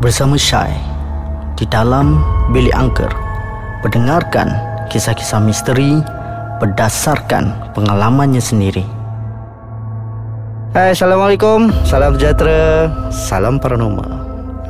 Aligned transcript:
bersama 0.00 0.32
Syai 0.40 0.72
di 1.60 1.68
dalam 1.68 2.24
bilik 2.56 2.72
angker 2.72 3.12
mendengarkan 3.84 4.48
kisah-kisah 4.88 5.44
misteri 5.44 6.00
berdasarkan 6.56 7.52
pengalamannya 7.76 8.40
sendiri. 8.40 8.84
Hai, 10.72 10.96
Assalamualaikum. 10.96 11.68
Salam 11.84 12.16
sejahtera. 12.16 12.88
Salam 13.12 13.60
paranormal. 13.60 14.08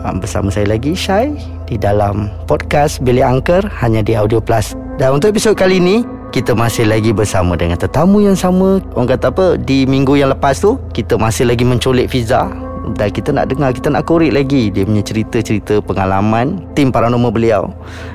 Ah, 0.02 0.14
Bersama 0.18 0.50
saya 0.50 0.66
lagi 0.66 0.98
Syai 0.98 1.38
di 1.66 1.78
dalam 1.78 2.26
podcast 2.50 2.98
Bilik 2.98 3.22
Angker 3.22 3.62
hanya 3.78 4.02
di 4.02 4.18
Audio 4.18 4.42
Plus. 4.42 4.74
Dan 4.98 5.18
untuk 5.18 5.30
episod 5.30 5.54
kali 5.54 5.78
ini 5.78 6.02
kita 6.34 6.58
masih 6.58 6.90
lagi 6.90 7.14
bersama 7.14 7.54
dengan 7.54 7.78
tetamu 7.78 8.18
yang 8.18 8.38
sama. 8.38 8.82
Orang 8.98 9.10
kata 9.14 9.30
apa 9.30 9.46
di 9.60 9.86
minggu 9.86 10.18
yang 10.18 10.34
lepas 10.34 10.58
tu 10.58 10.78
kita 10.90 11.14
masih 11.14 11.46
lagi 11.46 11.62
menculik 11.62 12.10
Fiza 12.10 12.69
dan 12.96 13.08
kita 13.12 13.30
nak 13.30 13.52
dengar 13.52 13.70
kita 13.76 13.92
nak 13.92 14.08
korek 14.08 14.32
lagi 14.32 14.72
dia 14.72 14.88
punya 14.88 15.04
cerita-cerita 15.04 15.84
pengalaman 15.84 16.64
tim 16.72 16.88
paranormal 16.88 17.32
beliau 17.32 17.68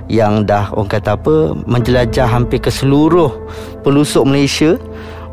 yang 0.10 0.44
dah 0.44 0.74
orang 0.74 0.90
kata 0.90 1.14
apa 1.18 1.54
menjelajah 1.70 2.26
hampir 2.26 2.58
ke 2.58 2.74
seluruh 2.74 3.30
pelosok 3.86 4.26
Malaysia 4.26 4.78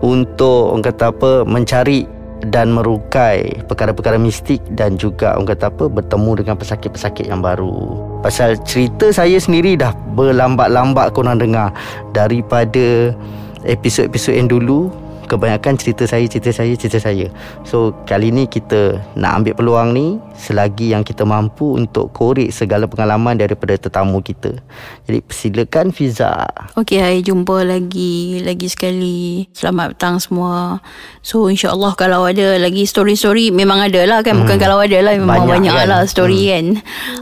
untuk 0.04 0.76
orang 0.76 0.84
kata 0.84 1.04
apa 1.14 1.30
mencari 1.48 2.04
dan 2.50 2.74
merukai 2.74 3.62
perkara-perkara 3.70 4.18
mistik 4.18 4.58
dan 4.74 4.98
juga 4.98 5.38
orang 5.38 5.54
kata 5.54 5.70
apa 5.70 5.84
bertemu 5.86 6.42
dengan 6.42 6.58
pesakit-pesakit 6.58 7.30
yang 7.30 7.38
baru. 7.38 7.94
Pasal 8.18 8.58
cerita 8.66 9.14
saya 9.14 9.38
sendiri 9.38 9.78
dah 9.78 9.94
berlambat-lambat 10.18 11.14
korang 11.14 11.38
dengar 11.38 11.70
daripada 12.10 13.14
episod-episod 13.62 14.34
yang 14.34 14.50
dulu 14.50 14.90
kebanyakan 15.32 15.80
cerita 15.80 16.04
saya, 16.04 16.28
cerita 16.28 16.52
saya, 16.52 16.76
cerita 16.76 17.00
saya. 17.00 17.32
So, 17.64 17.96
kali 18.04 18.28
ni 18.28 18.44
kita 18.44 19.00
nak 19.16 19.40
ambil 19.40 19.56
peluang 19.56 19.88
ni 19.96 20.20
selagi 20.42 20.90
yang 20.90 21.06
kita 21.06 21.22
mampu 21.22 21.78
untuk 21.78 22.10
korek 22.10 22.50
segala 22.50 22.90
pengalaman 22.90 23.38
daripada 23.38 23.78
tetamu 23.78 24.18
kita. 24.18 24.58
Jadi, 25.06 25.22
persilakan 25.22 25.94
Fiza. 25.94 26.34
Okey, 26.74 26.98
hai 26.98 27.22
jumpa 27.22 27.62
lagi 27.62 28.42
lagi 28.42 28.66
sekali. 28.66 29.46
Selamat 29.54 29.94
petang 29.94 30.18
semua. 30.18 30.82
So 31.22 31.46
insya-Allah 31.46 31.94
kalau 31.94 32.26
ada 32.26 32.58
lagi 32.58 32.82
story-story 32.82 33.54
memang 33.54 33.78
ada 33.78 34.02
lah 34.02 34.26
kan. 34.26 34.42
Bukan 34.42 34.58
Hmm. 34.58 34.64
kalau 34.64 34.82
ada 34.82 34.98
lah 34.98 35.14
memang 35.14 35.46
Banyak 35.46 35.62
banyak, 35.62 35.74
kan? 35.78 35.86
lah 35.86 36.02
story 36.08 36.50
kan. 36.50 36.66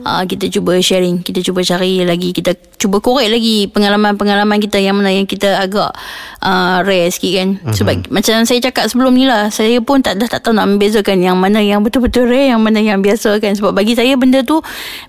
Uh, 0.00 0.22
kita 0.24 0.48
cuba 0.48 0.80
sharing, 0.80 1.20
kita 1.20 1.44
cuba 1.44 1.60
cari 1.60 2.00
lagi, 2.06 2.32
kita 2.32 2.56
cuba 2.80 3.02
korek 3.04 3.28
lagi 3.28 3.68
pengalaman-pengalaman 3.68 4.56
kita 4.56 4.80
yang 4.80 4.96
mana 4.96 5.12
yang 5.12 5.26
kita 5.26 5.60
agak 5.60 5.92
uh, 6.40 6.80
rare 6.86 7.10
sikit 7.10 7.32
kan. 7.36 7.48
Sebab 7.74 8.08
macam 8.08 8.46
saya 8.46 8.62
cakap 8.62 8.86
sebelum 8.86 9.12
ni 9.12 9.26
lah, 9.26 9.50
saya 9.50 9.82
pun 9.82 10.00
tak 10.00 10.16
dah 10.16 10.30
tak 10.30 10.46
tahu 10.46 10.54
nak 10.54 10.70
membezakan 10.70 11.20
yang 11.20 11.36
mana 11.36 11.58
yang 11.58 11.82
betul-betul 11.82 12.30
rare, 12.30 12.54
yang 12.54 12.62
mana 12.62 12.78
yang 12.78 13.02
biasa 13.02 13.09
kan. 13.18 13.56
Sebab 13.56 13.72
bagi 13.72 13.96
saya 13.96 14.14
benda 14.14 14.44
tu 14.44 14.60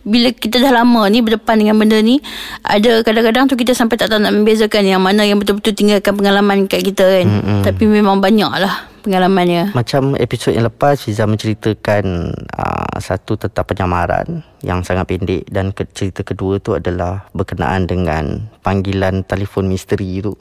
bila 0.01 0.31
kita 0.31 0.57
dah 0.63 0.81
lama 0.81 1.05
ni 1.11 1.19
berdepan 1.19 1.59
dengan 1.59 1.75
benda 1.77 1.99
ni, 1.99 2.23
ada 2.63 3.03
kadang-kadang 3.03 3.51
tu 3.51 3.59
kita 3.59 3.75
sampai 3.75 3.99
tak 3.99 4.09
tahu 4.09 4.23
nak 4.23 4.33
membezakan 4.33 4.87
yang 4.87 5.01
mana 5.03 5.27
yang 5.27 5.37
betul-betul 5.37 5.75
tinggalkan 5.75 6.15
pengalaman 6.15 6.65
kat 6.65 6.81
kita 6.81 7.03
kan. 7.03 7.27
Mm-mm. 7.27 7.61
Tapi 7.67 7.83
memang 7.85 8.23
banyak 8.23 8.53
lah 8.55 8.91
pengalamannya. 9.01 9.73
Macam 9.73 10.13
episod 10.15 10.53
yang 10.53 10.69
lepas 10.69 11.01
Fiza 11.01 11.25
menceritakan 11.25 12.31
uh, 12.53 12.95
satu 13.01 13.35
tentang 13.35 13.65
penyamaran 13.65 14.45
yang 14.61 14.85
sangat 14.85 15.09
pendek 15.09 15.49
dan 15.49 15.73
ke, 15.73 15.89
cerita 15.91 16.21
kedua 16.21 16.61
tu 16.61 16.77
adalah 16.77 17.25
berkenaan 17.33 17.89
dengan 17.89 18.45
panggilan 18.61 19.25
telefon 19.25 19.67
misteri 19.67 20.21
tu. 20.21 20.37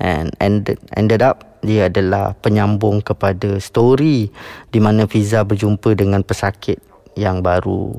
And 0.00 0.32
ended, 0.40 0.80
ended 0.96 1.20
up 1.20 1.60
dia 1.60 1.92
adalah 1.92 2.32
penyambung 2.40 3.04
kepada 3.04 3.60
story 3.60 4.32
di 4.72 4.80
mana 4.80 5.04
Fiza 5.04 5.44
berjumpa 5.44 5.92
dengan 5.92 6.24
pesakit 6.24 6.80
yang 7.16 7.40
baru. 7.40 7.96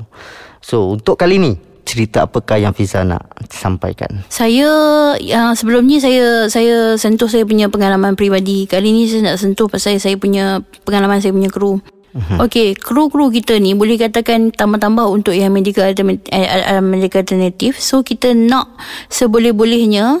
So 0.62 0.94
untuk 0.94 1.18
kali 1.18 1.36
ni 1.42 1.52
cerita 1.82 2.24
apakah 2.24 2.56
yang 2.56 2.72
Fiza 2.72 3.04
nak 3.04 3.26
sampaikan? 3.50 4.24
Saya 4.32 4.70
yang 5.18 5.52
sebelum 5.52 5.84
ni 5.84 5.98
saya 5.98 6.46
saya 6.48 6.96
sentuh 6.96 7.28
saya 7.28 7.44
punya 7.44 7.68
pengalaman 7.68 8.16
peribadi. 8.16 8.64
Kali 8.64 8.94
ni 8.94 9.10
saya 9.10 9.34
nak 9.34 9.36
sentuh 9.42 9.68
pasal 9.68 9.98
saya 9.98 10.16
punya 10.16 10.62
pengalaman 10.86 11.20
saya 11.20 11.34
punya 11.34 11.50
kru. 11.52 11.82
Uh-huh. 12.12 12.44
Okey, 12.44 12.76
kru-kru 12.76 13.32
kita 13.32 13.56
ni 13.56 13.72
boleh 13.72 13.96
katakan 13.96 14.52
tambah-tambah 14.52 15.08
untuk 15.08 15.32
yang 15.32 15.48
medical 15.48 15.88
alternative, 15.88 16.28
eh, 16.28 16.76
medical 16.84 17.24
alternative. 17.24 17.80
So 17.80 18.04
kita 18.04 18.36
nak 18.36 18.68
seboleh-bolehnya 19.08 20.20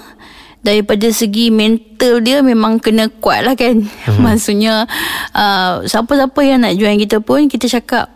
daripada 0.62 1.10
segi 1.10 1.50
mental 1.50 2.22
dia 2.22 2.40
memang 2.40 2.78
kena 2.78 3.10
kuat 3.10 3.42
lah 3.46 3.58
kan. 3.58 3.82
Uh-huh. 3.82 4.18
Maksudnya 4.24 4.86
uh, 5.34 5.82
siapa-siapa 5.84 6.40
yang 6.46 6.64
nak 6.64 6.78
join 6.78 6.96
kita 6.96 7.18
pun 7.18 7.50
kita 7.50 7.66
cakap 7.68 8.14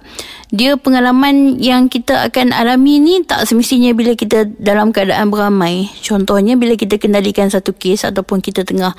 dia 0.55 0.79
pengalaman 0.79 1.59
yang 1.59 1.91
kita 1.91 2.31
akan 2.31 2.55
alami 2.55 3.03
ni 3.03 3.19
tak 3.27 3.51
semestinya 3.51 3.91
bila 3.91 4.15
kita 4.15 4.47
dalam 4.63 4.95
keadaan 4.95 5.27
beramai. 5.27 5.91
Contohnya 5.99 6.55
bila 6.55 6.79
kita 6.79 7.03
kendalikan 7.03 7.51
satu 7.51 7.75
kes 7.75 8.07
ataupun 8.07 8.39
kita 8.39 8.63
tengah 8.63 8.95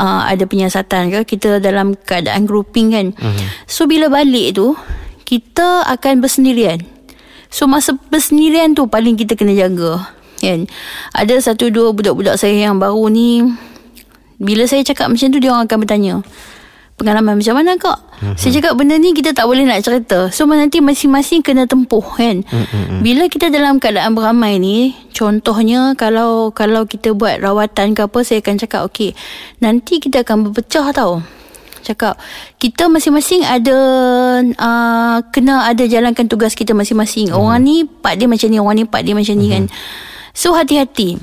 uh, 0.00 0.22
ada 0.24 0.48
penyiasatan 0.48 1.12
ke, 1.12 1.36
kita 1.36 1.60
dalam 1.60 1.92
keadaan 2.08 2.48
grouping 2.48 2.96
kan. 2.96 3.06
Uh-huh. 3.12 3.46
So 3.68 3.84
bila 3.84 4.08
balik 4.08 4.56
tu, 4.56 4.72
kita 5.28 5.84
akan 5.84 6.24
bersendirian. 6.24 6.80
So 7.52 7.68
masa 7.68 7.94
bersendirian 8.08 8.72
tu 8.72 8.88
paling 8.88 9.20
kita 9.20 9.36
kena 9.36 9.52
jaga. 9.52 10.15
Kan? 10.42 10.68
Ada 11.16 11.52
satu 11.52 11.72
dua 11.72 11.92
budak-budak 11.96 12.36
saya 12.36 12.68
yang 12.68 12.76
baru 12.76 13.08
ni, 13.08 13.44
bila 14.36 14.68
saya 14.68 14.84
cakap 14.84 15.08
macam 15.08 15.32
tu, 15.32 15.38
dia 15.40 15.50
orang 15.52 15.64
akan 15.64 15.78
bertanya, 15.80 16.14
pengalaman 16.96 17.36
macam 17.36 17.54
mana 17.60 17.76
kak? 17.76 18.00
Mm-hmm. 18.00 18.36
Saya 18.40 18.50
cakap 18.56 18.72
benda 18.80 18.96
ni 18.96 19.12
kita 19.12 19.36
tak 19.36 19.44
boleh 19.44 19.68
nak 19.68 19.84
cerita. 19.84 20.32
So 20.32 20.48
nanti 20.48 20.80
masing-masing 20.80 21.44
kena 21.44 21.68
tempuh 21.68 22.00
kan. 22.00 22.40
Mm-hmm. 22.40 23.04
Bila 23.04 23.28
kita 23.28 23.52
dalam 23.52 23.76
keadaan 23.76 24.16
beramai 24.16 24.56
ni, 24.56 24.96
contohnya 25.12 25.92
kalau 25.92 26.56
kalau 26.56 26.88
kita 26.88 27.12
buat 27.12 27.44
rawatan 27.44 27.92
ke 27.92 28.00
apa, 28.08 28.18
saya 28.24 28.40
akan 28.40 28.56
cakap 28.56 28.80
okey, 28.88 29.12
nanti 29.60 30.00
kita 30.00 30.24
akan 30.24 30.48
berpecah 30.48 30.88
tau. 30.96 31.20
Cakap 31.84 32.18
kita 32.58 32.88
masing-masing 32.88 33.46
ada 33.46 33.76
uh, 34.56 35.22
kena 35.30 35.68
ada 35.70 35.84
jalankan 35.84 36.26
tugas 36.26 36.56
kita 36.56 36.72
masing-masing. 36.72 37.28
Mm-hmm. 37.28 37.44
Orang 37.44 37.60
ni 37.60 37.84
part 37.84 38.16
dia 38.16 38.24
macam 38.24 38.48
ni, 38.48 38.56
orang 38.56 38.76
ni 38.80 38.84
part 38.88 39.04
dia 39.04 39.12
macam 39.12 39.36
ni 39.36 39.52
mm-hmm. 39.52 39.68
kan. 39.68 39.76
So 40.36 40.52
hati-hati. 40.52 41.16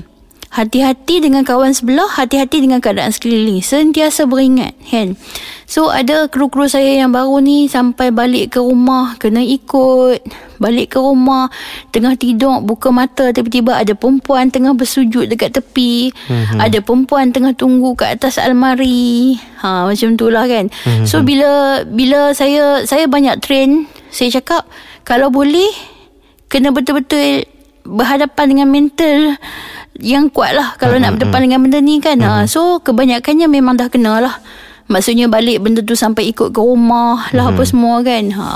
Hati-hati 0.54 1.18
dengan 1.18 1.42
kawan 1.42 1.74
sebelah, 1.74 2.06
hati-hati 2.14 2.62
dengan 2.62 2.78
keadaan 2.78 3.10
sekeliling. 3.10 3.58
Sentiasa 3.58 4.22
beringat, 4.22 4.70
kan? 4.86 5.18
So, 5.66 5.90
ada 5.90 6.30
kru-kru 6.30 6.70
saya 6.70 7.02
yang 7.02 7.10
baru 7.10 7.42
ni 7.42 7.66
sampai 7.66 8.14
balik 8.14 8.54
ke 8.54 8.62
rumah, 8.62 9.18
kena 9.18 9.42
ikut. 9.42 10.22
Balik 10.62 10.94
ke 10.94 11.02
rumah, 11.02 11.50
tengah 11.90 12.14
tidur, 12.14 12.62
buka 12.62 12.94
mata, 12.94 13.34
tiba-tiba 13.34 13.82
ada 13.82 13.98
perempuan 13.98 14.54
tengah 14.54 14.78
bersujud 14.78 15.26
dekat 15.26 15.58
tepi. 15.58 16.14
Mm-hmm. 16.14 16.62
Ada 16.62 16.78
perempuan 16.86 17.34
tengah 17.34 17.50
tunggu 17.58 17.98
kat 17.98 18.22
atas 18.22 18.38
almari. 18.38 19.34
Ha, 19.58 19.90
macam 19.90 20.14
tu 20.14 20.30
lah 20.30 20.46
kan? 20.46 20.70
Mm-hmm. 20.70 21.06
So, 21.10 21.26
bila 21.26 21.82
bila 21.82 22.30
saya 22.30 22.86
saya 22.86 23.10
banyak 23.10 23.42
train, 23.42 23.90
saya 24.14 24.30
cakap, 24.38 24.70
kalau 25.02 25.34
boleh, 25.34 25.74
kena 26.46 26.70
betul-betul 26.70 27.42
berhadapan 27.84 28.46
dengan 28.50 28.68
mental 28.72 29.36
yang 30.00 30.26
kuat 30.32 30.56
lah 30.56 30.74
kalau 30.80 30.98
mm-hmm. 30.98 31.04
nak 31.06 31.12
berdepan 31.20 31.40
dengan 31.46 31.60
benda 31.62 31.78
ni 31.78 32.02
kan. 32.02 32.18
Mm-hmm. 32.18 32.50
So 32.50 32.82
kebanyakannya 32.82 33.46
memang 33.46 33.78
dah 33.78 33.88
kena 33.92 34.18
lah. 34.18 34.36
Maksudnya 34.84 35.32
balik 35.32 35.64
benda 35.64 35.80
tu 35.80 35.96
sampai 35.96 36.28
ikut 36.28 36.50
ke 36.52 36.60
rumah 36.60 37.30
lah 37.32 37.48
mm-hmm. 37.48 37.60
apa 37.60 37.62
semua 37.62 37.94
kan. 38.02 38.24
Ha. 38.34 38.46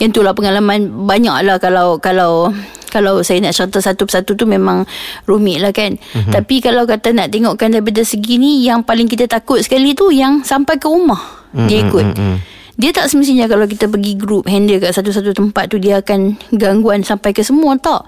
Yang 0.00 0.10
tu 0.16 0.20
lah 0.24 0.32
pengalaman 0.32 1.06
banyak 1.06 1.36
lah 1.44 1.56
kalau 1.60 2.00
kalau 2.00 2.50
kalau 2.88 3.20
saya 3.20 3.44
nak 3.44 3.52
cerita 3.52 3.82
satu 3.84 4.08
persatu 4.08 4.32
tu 4.32 4.48
memang 4.48 4.88
rumit 5.28 5.60
lah 5.60 5.74
kan. 5.74 6.00
Mm-hmm. 6.00 6.32
Tapi 6.32 6.64
kalau 6.64 6.88
kata 6.88 7.12
nak 7.12 7.28
tengokkan 7.28 7.74
daripada 7.74 8.00
segi 8.00 8.40
ni 8.40 8.64
yang 8.64 8.80
paling 8.80 9.10
kita 9.10 9.28
takut 9.28 9.60
sekali 9.60 9.92
tu 9.92 10.08
yang 10.08 10.40
sampai 10.40 10.80
ke 10.80 10.88
rumah 10.88 11.20
mm-hmm. 11.52 11.68
dia 11.68 11.78
ikut. 11.84 12.06
Mm-hmm. 12.16 12.36
Dia 12.76 12.92
tak 12.92 13.08
semestinya 13.08 13.48
kalau 13.48 13.64
kita 13.64 13.88
pergi 13.88 14.20
group 14.20 14.44
handle 14.44 14.76
kat 14.76 14.92
satu-satu 14.92 15.32
tempat 15.32 15.72
tu 15.72 15.80
dia 15.80 16.04
akan 16.04 16.36
gangguan 16.52 17.00
sampai 17.00 17.32
ke 17.32 17.40
semua 17.40 17.76
tak. 17.80 18.04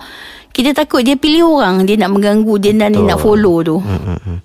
Kita 0.52 0.76
takut 0.76 1.00
dia 1.00 1.16
pilih 1.16 1.60
orang 1.60 1.88
dia 1.88 1.96
nak 1.96 2.12
mengganggu 2.12 2.54
dia 2.60 2.72
dan 2.76 2.92
dia 2.92 3.00
nak 3.00 3.20
follow 3.20 3.64
tu. 3.64 3.76
Hmm. 3.80 4.44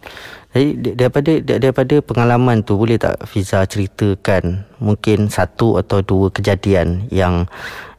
Jadi 0.54 0.94
daripada 0.94 1.32
daripada 1.42 1.96
pengalaman 2.06 2.62
tu 2.62 2.78
boleh 2.78 3.02
tak 3.02 3.18
Fiza 3.26 3.66
ceritakan 3.66 4.64
mungkin 4.78 5.26
satu 5.28 5.82
atau 5.82 6.06
dua 6.06 6.30
kejadian 6.30 7.10
yang 7.10 7.50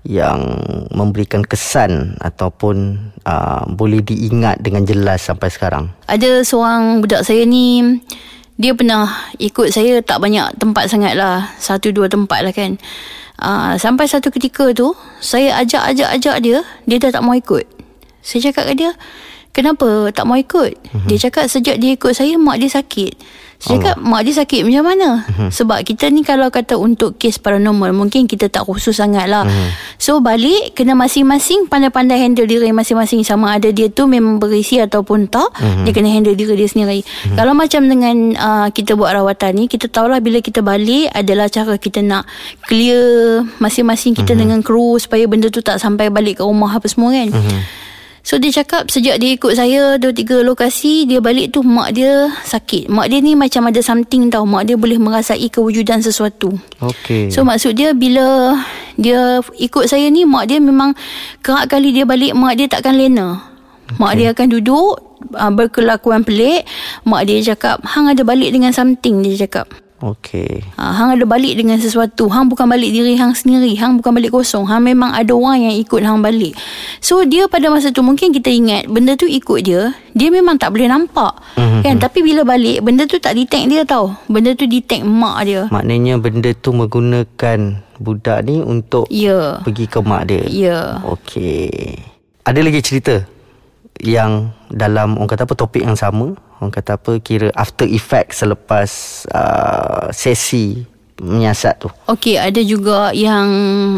yang 0.06 0.60
memberikan 0.92 1.42
kesan 1.42 2.14
ataupun 2.22 2.94
uh, 3.26 3.64
boleh 3.74 4.04
diingat 4.04 4.62
dengan 4.62 4.86
jelas 4.86 5.26
sampai 5.26 5.50
sekarang. 5.50 5.90
Ada 6.06 6.46
seorang 6.46 7.02
budak 7.02 7.26
saya 7.26 7.42
ni 7.42 7.98
dia 8.54 8.70
pernah 8.70 9.10
ikut 9.42 9.74
saya 9.74 9.98
tak 9.98 10.22
banyak 10.22 10.62
tempat 10.62 10.86
sangat 10.86 11.18
lah 11.18 11.50
satu 11.58 11.90
dua 11.90 12.06
tempat 12.06 12.46
lah 12.46 12.54
kan. 12.54 12.78
Uh, 13.34 13.74
sampai 13.74 14.06
satu 14.06 14.30
ketika 14.30 14.70
tu 14.70 14.94
saya 15.18 15.58
ajak-ajak-ajak 15.58 16.36
dia 16.38 16.58
dia 16.86 16.96
dah 17.02 17.10
tak 17.10 17.22
mau 17.26 17.34
ikut. 17.34 17.66
Saya 18.24 18.48
cakap 18.48 18.72
ke 18.72 18.74
dia, 18.78 18.90
kenapa 19.52 20.08
tak 20.14 20.24
mau 20.24 20.38
ikut? 20.38 20.70
Mm-hmm. 20.80 21.08
Dia 21.12 21.18
cakap 21.28 21.44
sejak 21.50 21.76
dia 21.76 21.92
ikut 21.92 22.14
saya, 22.14 22.40
mak 22.40 22.56
dia 22.62 22.70
sakit. 22.72 23.12
Saya 23.64 23.76
cakap 23.80 23.96
mak 23.98 24.20
dia 24.22 24.34
sakit 24.36 24.60
macam 24.62 24.84
mana? 24.86 25.08
Mhm. 25.24 25.48
Sebab 25.48 25.78
kita 25.82 26.04
ni 26.08 26.20
kalau 26.20 26.48
kata 26.48 26.76
untuk 26.76 27.16
kes 27.16 27.36
paranormal 27.36 27.90
Mungkin 27.90 28.24
kita 28.24 28.46
tak 28.46 28.62
khusus 28.62 28.92
sangat 28.92 29.24
lah 29.26 29.42
Mhm. 29.42 29.68
So 29.96 30.20
balik 30.20 30.74
Kena 30.74 30.92
masing-masing 30.92 31.64
Pandai-pandai 31.64 32.20
handle 32.20 32.44
diri 32.44 32.68
masing-masing. 32.68 33.22
Sama 33.22 33.52
ada 33.52 33.68
dia 33.68 33.88
tu 33.88 34.04
memang 34.04 34.36
berisi 34.36 34.76
Ataupun 34.76 35.26
tak 35.26 35.48
Mhm. 35.56 35.82
Dia 35.82 35.92
kena 35.92 36.08
handle 36.08 36.34
diri 36.34 36.52
dia 36.54 36.66
sendiri. 36.66 37.00
Kalau 37.32 37.52
macam 37.52 37.82
dengan 37.84 38.16
uh, 38.34 38.66
Kita 38.68 38.92
buat 38.92 39.10
rawatan 39.10 39.50
ni 39.54 39.64
Kita 39.64 39.88
tahulah 39.88 40.20
bila 40.20 40.38
kita 40.38 40.60
balik 40.60 41.08
Adalah 41.10 41.48
cara 41.48 41.74
kita 41.74 41.98
nak 41.98 42.28
Clear 42.62 43.40
Masing-masing 43.56 44.12
kita 44.12 44.34
dengan 44.34 44.60
kru 44.60 44.96
Supaya 44.96 45.24
benda 45.24 45.48
tu 45.48 45.60
tak 45.60 45.76
sampai 45.76 46.08
balik 46.08 46.38
ke 46.38 46.44
rumah 46.44 46.68
Apa 46.70 46.84
semua 46.84 47.08
kan 47.10 47.32
So 48.24 48.40
dia 48.40 48.48
cakap 48.48 48.88
sejak 48.88 49.20
dia 49.20 49.36
ikut 49.36 49.52
saya 49.52 50.00
dua 50.00 50.08
tiga 50.16 50.40
lokasi 50.40 51.04
dia 51.04 51.20
balik 51.20 51.52
tu 51.52 51.60
mak 51.60 51.92
dia 51.92 52.32
sakit. 52.48 52.88
Mak 52.88 53.12
dia 53.12 53.20
ni 53.20 53.36
macam 53.36 53.68
ada 53.68 53.84
something 53.84 54.32
tau. 54.32 54.48
Mak 54.48 54.64
dia 54.64 54.80
boleh 54.80 54.96
merasai 54.96 55.52
kewujudan 55.52 56.00
sesuatu. 56.00 56.56
Okey. 56.80 57.28
So 57.28 57.44
maksud 57.44 57.76
dia 57.76 57.92
bila 57.92 58.56
dia 58.96 59.44
ikut 59.60 59.84
saya 59.84 60.08
ni 60.08 60.24
mak 60.24 60.48
dia 60.48 60.56
memang 60.56 60.96
kerap 61.44 61.68
kali 61.68 61.92
dia 61.92 62.08
balik 62.08 62.32
mak 62.32 62.56
dia 62.56 62.64
takkan 62.64 62.96
lena. 62.96 63.44
Mak 64.00 64.12
dia 64.16 64.32
akan 64.32 64.48
duduk 64.48 65.20
uh, 65.36 65.52
berkelakuan 65.52 66.24
pelik. 66.24 66.64
Mak 67.04 67.28
dia 67.28 67.44
cakap 67.52 67.84
hang 67.84 68.08
ada 68.08 68.24
balik 68.24 68.56
dengan 68.56 68.72
something 68.72 69.20
dia 69.20 69.44
cakap. 69.44 69.68
Okey. 70.04 70.60
Ha, 70.76 70.92
hang 70.92 71.16
ada 71.16 71.24
balik 71.24 71.56
dengan 71.56 71.80
sesuatu. 71.80 72.28
Hang 72.28 72.52
bukan 72.52 72.68
balik 72.68 72.92
diri 72.92 73.16
hang 73.16 73.32
sendiri. 73.32 73.72
Hang 73.80 73.96
bukan 73.96 74.12
balik 74.12 74.36
kosong. 74.36 74.68
Hang 74.68 74.84
memang 74.84 75.16
ada 75.16 75.32
orang 75.32 75.64
yang 75.64 75.74
ikut 75.80 76.04
hang 76.04 76.20
balik. 76.20 76.52
So 77.00 77.24
dia 77.24 77.48
pada 77.48 77.72
masa 77.72 77.88
tu 77.88 78.04
mungkin 78.04 78.28
kita 78.28 78.52
ingat 78.52 78.84
benda 78.92 79.16
tu 79.16 79.24
ikut 79.24 79.64
dia. 79.64 79.96
Dia 80.12 80.28
memang 80.28 80.60
tak 80.60 80.76
boleh 80.76 80.92
nampak. 80.92 81.40
Mm-hmm. 81.56 81.80
Kan? 81.88 81.96
Tapi 82.04 82.20
bila 82.20 82.44
balik 82.44 82.84
benda 82.84 83.08
tu 83.08 83.16
tak 83.16 83.32
detect 83.32 83.64
dia 83.64 83.88
tau. 83.88 84.12
Benda 84.28 84.52
tu 84.52 84.68
detect 84.68 85.08
mak 85.08 85.48
dia. 85.48 85.72
Maknanya 85.72 86.20
benda 86.20 86.52
tu 86.52 86.76
menggunakan 86.76 87.80
budak 87.96 88.44
ni 88.44 88.60
untuk 88.60 89.08
Ya. 89.08 89.64
pergi 89.64 89.88
ke 89.88 90.04
mak 90.04 90.28
dia. 90.28 90.44
Ya. 90.44 90.80
Okey. 91.00 91.96
Ada 92.44 92.60
lagi 92.60 92.84
cerita 92.84 93.24
yang 94.02 94.50
dalam 94.72 95.14
orang 95.20 95.30
kata 95.30 95.46
apa 95.46 95.54
topik 95.54 95.82
yang 95.86 95.94
sama, 95.94 96.34
orang 96.58 96.72
kata 96.74 96.98
apa 96.98 97.12
kira 97.22 97.48
after 97.54 97.86
effect 97.86 98.34
selepas 98.34 98.88
uh, 99.30 100.10
sesi 100.10 100.94
menyiasat 101.22 101.86
tu. 101.86 101.88
Okey, 102.10 102.34
ada 102.34 102.58
juga 102.66 103.14
yang 103.14 103.46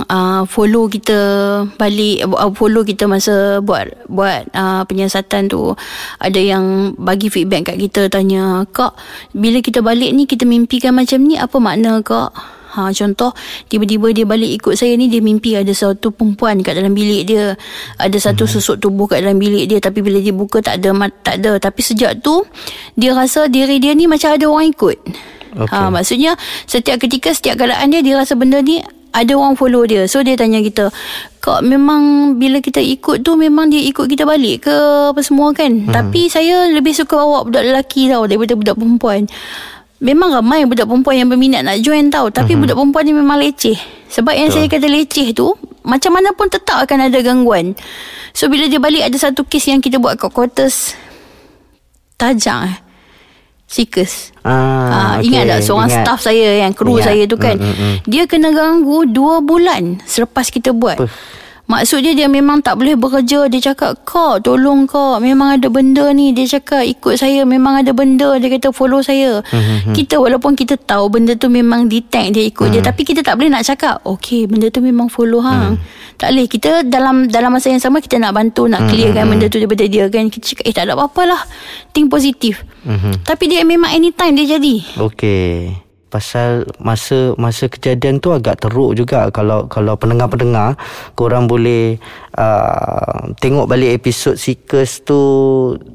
uh, 0.05 0.45
follow 0.45 0.85
kita 0.85 1.17
balik 1.81 2.29
uh, 2.29 2.53
follow 2.53 2.85
kita 2.85 3.09
masa 3.09 3.65
buat 3.65 3.89
buat 4.13 4.53
uh, 4.53 4.85
penyiasatan 4.85 5.49
tu. 5.49 5.73
Ada 6.21 6.41
yang 6.41 6.93
bagi 7.01 7.33
feedback 7.33 7.73
kat 7.73 7.79
kita 7.81 8.13
tanya, 8.13 8.69
"Kak, 8.69 8.93
bila 9.33 9.65
kita 9.65 9.81
balik 9.81 10.13
ni 10.13 10.29
kita 10.29 10.45
mimpikan 10.45 10.93
macam 10.93 11.25
ni 11.25 11.41
apa 11.41 11.57
makna, 11.57 12.05
Kak?" 12.05 12.56
Ha, 12.77 12.93
contoh 12.93 13.33
tiba-tiba 13.73 14.13
dia 14.13 14.29
balik 14.29 14.61
ikut 14.61 14.77
saya 14.77 14.93
ni 15.01 15.09
dia 15.09 15.25
mimpi 15.25 15.57
ada 15.57 15.73
satu 15.73 16.13
perempuan 16.13 16.61
kat 16.61 16.77
dalam 16.77 16.93
bilik 16.93 17.25
dia. 17.25 17.57
Ada 17.97 18.31
satu 18.31 18.45
hmm. 18.45 18.53
susuk 18.53 18.77
tubuh 18.85 19.09
kat 19.09 19.25
dalam 19.25 19.41
bilik 19.41 19.65
dia 19.65 19.81
tapi 19.81 20.05
bila 20.05 20.21
dia 20.21 20.37
buka 20.37 20.61
tak 20.61 20.85
ada 20.85 20.93
mat- 20.93 21.25
tak 21.25 21.41
ada. 21.41 21.57
Tapi 21.57 21.81
sejak 21.81 22.21
tu 22.21 22.45
dia 22.93 23.17
rasa 23.17 23.49
diri 23.49 23.81
dia 23.81 23.97
ni 23.97 24.05
macam 24.05 24.37
ada 24.37 24.45
orang 24.45 24.69
ikut. 24.69 24.97
Okey. 25.57 25.73
Ha, 25.73 25.89
maksudnya 25.89 26.37
setiap 26.69 27.01
ketika 27.01 27.33
setiap 27.33 27.57
keadaan 27.57 27.89
dia 27.89 28.05
dia 28.05 28.21
rasa 28.21 28.37
benda 28.37 28.61
ni 28.61 28.85
ada 29.17 29.33
orang 29.33 29.57
follow 29.57 29.89
dia. 29.89 30.05
So 30.05 30.21
dia 30.21 30.37
tanya 30.37 30.61
kita, 30.61 30.93
"Kak 31.41 31.65
memang 31.65 32.37
bila 32.37 32.61
kita 32.61 32.85
ikut 32.85 33.25
tu 33.25 33.33
memang 33.41 33.73
dia 33.73 33.81
ikut 33.89 34.05
kita 34.05 34.29
balik 34.29 34.69
ke 34.69 34.77
apa 35.17 35.21
semua 35.25 35.57
kan?" 35.57 35.73
Hmm. 35.73 35.89
Tapi 35.89 36.29
saya 36.29 36.69
lebih 36.69 36.93
suka 36.93 37.17
bawa 37.17 37.49
budak 37.49 37.65
lelaki 37.65 38.13
tau 38.13 38.29
daripada 38.29 38.53
budak 38.53 38.77
perempuan. 38.77 39.25
Memang 39.97 40.29
ramai 40.29 40.69
budak 40.69 40.85
perempuan 40.85 41.17
yang 41.17 41.29
berminat 41.29 41.65
nak 41.65 41.81
join 41.81 42.13
tau 42.13 42.29
Tapi 42.29 42.53
uh-huh. 42.53 42.61
budak 42.63 42.77
perempuan 42.77 43.05
ni 43.05 43.15
memang 43.17 43.41
leceh 43.41 43.79
Sebab 44.13 44.37
yang 44.37 44.53
saya 44.53 44.69
kata 44.69 44.85
leceh 44.85 45.33
tu 45.33 45.57
Macam 45.83 46.13
mana 46.13 46.37
pun 46.37 46.47
tetap 46.47 46.85
akan 46.85 47.09
ada 47.09 47.19
gangguan 47.21 47.73
So 48.37 48.53
bila 48.53 48.69
dia 48.69 48.77
balik 48.77 49.03
ada 49.03 49.17
satu 49.17 49.43
kes 49.43 49.65
yang 49.67 49.81
kita 49.81 49.97
buat 49.97 50.21
kat 50.21 50.29
quarters 50.29 50.93
Tajak 52.17 52.61
eh 52.69 52.77
Sikus 53.67 54.31
Ah, 54.47 54.55
Ah, 54.87 55.15
ingat 55.19 55.49
tak 55.49 55.61
seorang 55.65 55.91
ingat. 55.91 56.05
staff 56.07 56.21
saya 56.23 56.63
yang 56.63 56.71
kru 56.71 56.95
Ingat. 56.95 57.03
saya 57.03 57.23
tu 57.27 57.35
kan. 57.35 57.59
Mm, 57.59 57.67
mm, 57.67 57.75
mm. 57.75 57.97
Dia 58.07 58.23
kena 58.31 58.55
ganggu 58.55 59.11
dua 59.11 59.43
bulan 59.43 59.99
selepas 60.07 60.55
kita 60.55 60.71
buat. 60.71 61.03
Puh. 61.03 61.11
Maksud 61.67 61.99
dia 61.99 62.31
memang 62.31 62.63
tak 62.63 62.79
boleh 62.79 62.95
bekerja. 62.95 63.51
Dia 63.51 63.75
cakap, 63.75 64.07
"Kak, 64.07 64.47
tolong 64.47 64.87
kak. 64.87 65.19
Memang 65.19 65.59
ada 65.59 65.67
benda 65.67 66.15
ni." 66.15 66.31
Dia 66.31 66.47
cakap, 66.47 66.87
"Ikut 66.87 67.19
saya 67.19 67.43
memang 67.43 67.83
ada 67.83 67.91
benda." 67.91 68.39
Dia 68.39 68.47
kata, 68.47 68.71
"Follow 68.71 69.03
saya." 69.03 69.43
Mm-hmm. 69.43 69.91
Kita 69.91 70.23
walaupun 70.23 70.55
kita 70.55 70.79
tahu 70.79 71.11
benda 71.11 71.35
tu 71.35 71.51
memang 71.51 71.91
detect 71.91 72.39
dia 72.39 72.47
ikut 72.47 72.71
Mm. 72.71 72.73
dia, 72.79 72.81
tapi 72.87 73.03
kita 73.03 73.27
tak 73.27 73.35
boleh 73.35 73.51
nak 73.51 73.67
cakap, 73.67 73.99
"Okey, 74.07 74.47
benda 74.47 74.71
tu 74.71 74.79
memang 74.79 75.11
follow 75.11 75.43
hang." 75.43 75.75
Tak 76.17 76.33
boleh. 76.33 76.47
Kita 76.47 76.87
dalam 76.87 77.27
dalam 77.27 77.51
masa 77.51 77.69
yang 77.69 77.83
sama 77.83 77.99
kita 77.99 78.17
nak 78.17 78.33
bantu 78.33 78.71
nak 78.71 78.87
clearkan 78.87 79.27
benda 79.27 79.51
tu 79.51 79.59
daripada 79.59 79.85
dia 79.91 80.07
kan. 80.07 80.31
Kita 80.31 80.45
cakap, 80.55 80.65
"Eh, 80.71 80.73
tak 80.73 80.87
ada 80.87 80.95
apa-apalah. 80.95 81.43
Think 81.91 82.09
positif." 82.09 82.63
Mhm. 82.87 83.27
Tapi 83.27 83.45
dia 83.51 83.67
memang 83.67 83.91
anytime 83.91 84.39
dia 84.39 84.57
jadi. 84.57 85.03
Okey. 85.03 85.86
Pasal 86.07 86.65
masa 86.79 87.35
masa 87.35 87.67
kejadian 87.67 88.23
tu 88.23 88.31
agak 88.31 88.63
teruk 88.63 88.95
juga 88.95 89.27
kalau 89.35 89.67
kalau 89.67 89.99
pendengar-pendengar 89.99 90.79
korang 91.19 91.51
boleh 91.51 91.99
uh, 92.39 93.35
tengok 93.43 93.67
balik 93.67 93.99
episod 93.99 94.39
Seekers 94.39 95.03
tu 95.03 95.21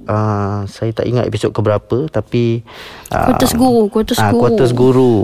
uh, 0.06 0.60
saya 0.68 0.92
tak 0.92 1.08
ingat 1.08 1.32
episod 1.32 1.56
ke 1.56 1.64
berapa 1.64 2.12
tapi 2.12 2.60
uh, 3.10 3.32
Quarters 3.32 3.56
Guru, 3.56 3.84
Quarters 3.88 4.20
ah, 4.20 4.30
Guru. 4.30 4.42
Quarters 4.44 4.74
Guru 4.76 5.16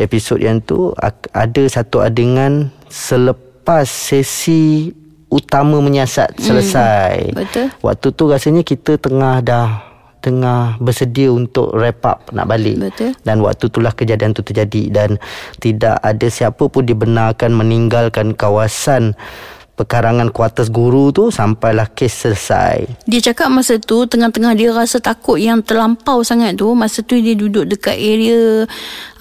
episod 0.00 0.38
yang 0.40 0.64
tu 0.64 0.96
ada 1.32 1.62
satu 1.68 2.00
adegan 2.00 2.72
selepas 2.88 3.84
sesi 3.84 4.88
utama 5.28 5.84
menyiasat 5.84 6.40
selesai 6.40 7.36
betul. 7.36 7.68
waktu 7.84 8.06
tu 8.16 8.24
rasanya 8.32 8.64
kita 8.64 8.96
tengah 8.96 9.44
dah 9.44 9.87
tengah 10.18 10.76
bersedia 10.78 11.30
untuk 11.30 11.70
wrap 11.72 12.02
up 12.04 12.18
nak 12.30 12.46
balik 12.46 12.78
Betul. 12.78 13.14
dan 13.22 13.38
waktu 13.40 13.70
itulah 13.70 13.92
kejadian 13.92 14.34
tu 14.34 14.42
terjadi 14.42 14.82
dan 14.90 15.10
tidak 15.58 15.98
ada 16.02 16.26
siapa 16.26 16.66
pun 16.66 16.82
dibenarkan 16.82 17.54
meninggalkan 17.54 18.34
kawasan 18.34 19.14
pekarangan 19.74 20.34
kuartus 20.34 20.74
guru 20.74 21.14
tu 21.14 21.30
sampailah 21.30 21.86
kes 21.94 22.26
selesai. 22.26 23.06
Dia 23.06 23.30
cakap 23.30 23.46
masa 23.46 23.78
tu 23.78 24.10
tengah-tengah 24.10 24.58
dia 24.58 24.74
rasa 24.74 24.98
takut 24.98 25.38
yang 25.38 25.62
terlampau 25.62 26.26
sangat 26.26 26.58
tu 26.58 26.74
masa 26.74 26.98
tu 27.06 27.14
dia 27.14 27.38
duduk 27.38 27.62
dekat 27.62 27.94
area 27.94 28.66